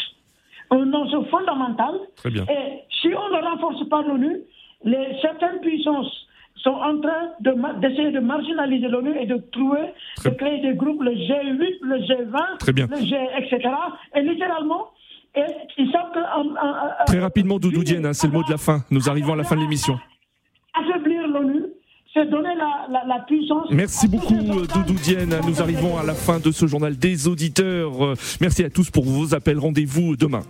un 0.71 0.92
enjeu 0.92 1.23
fondamental. 1.31 1.94
Et 2.25 2.83
si 3.01 3.09
on 3.09 3.29
ne 3.29 3.42
renforce 3.42 3.88
pas 3.88 4.03
l'ONU, 4.03 4.40
certaines 5.21 5.61
puissances 5.61 6.28
sont 6.62 6.71
en 6.71 7.01
train 7.01 7.31
d'essayer 7.81 8.11
de, 8.11 8.21
marginaliser 8.21 8.88
l'ONU 8.88 9.12
et 9.18 9.27
de 9.27 9.37
trouver, 9.53 9.92
de 10.25 10.31
créer 10.31 10.61
des 10.61 10.75
groupes, 10.75 11.03
le 11.03 11.12
G8, 11.12 11.79
le 11.83 11.97
G20, 11.99 12.90
le 12.90 13.07
G, 13.07 13.16
etc. 13.38 13.71
Et 14.16 14.23
littéralement, 14.23 14.88
ils 15.37 15.90
savent 15.92 16.12
que... 16.12 17.07
Très 17.07 17.21
rapidement, 17.21 17.59
Doudou 17.59 17.85
Dienne, 17.85 18.07
hein, 18.07 18.12
c'est 18.12 18.27
le 18.27 18.33
mot 18.33 18.42
de 18.42 18.51
la 18.51 18.59
fin. 18.59 18.85
Nous 18.90 19.09
arrivons 19.09 19.35
à 19.35 19.37
la 19.37 19.44
fin 19.44 19.57
de 19.57 19.61
l'émission. 19.61 19.99
Affaiblir 20.75 21.27
l'ONU, 21.29 21.62
c'est 22.12 22.29
donner 22.29 22.55
la, 22.57 23.05
la, 23.07 23.21
puissance. 23.21 23.68
Merci 23.71 24.09
beaucoup, 24.09 24.35
Doudou 24.35 24.94
Dienne. 25.03 25.35
Nous 25.47 25.61
arrivons 25.61 25.99
à 25.99 26.05
la 26.05 26.14
fin 26.14 26.38
de 26.38 26.51
ce 26.51 26.66
journal 26.66 26.97
des 26.97 27.29
auditeurs. 27.29 28.14
Merci 28.40 28.64
à 28.64 28.71
tous 28.71 28.90
pour 28.90 29.05
vos 29.05 29.35
appels. 29.35 29.59
Rendez-vous 29.59 30.16
demain. 30.16 30.42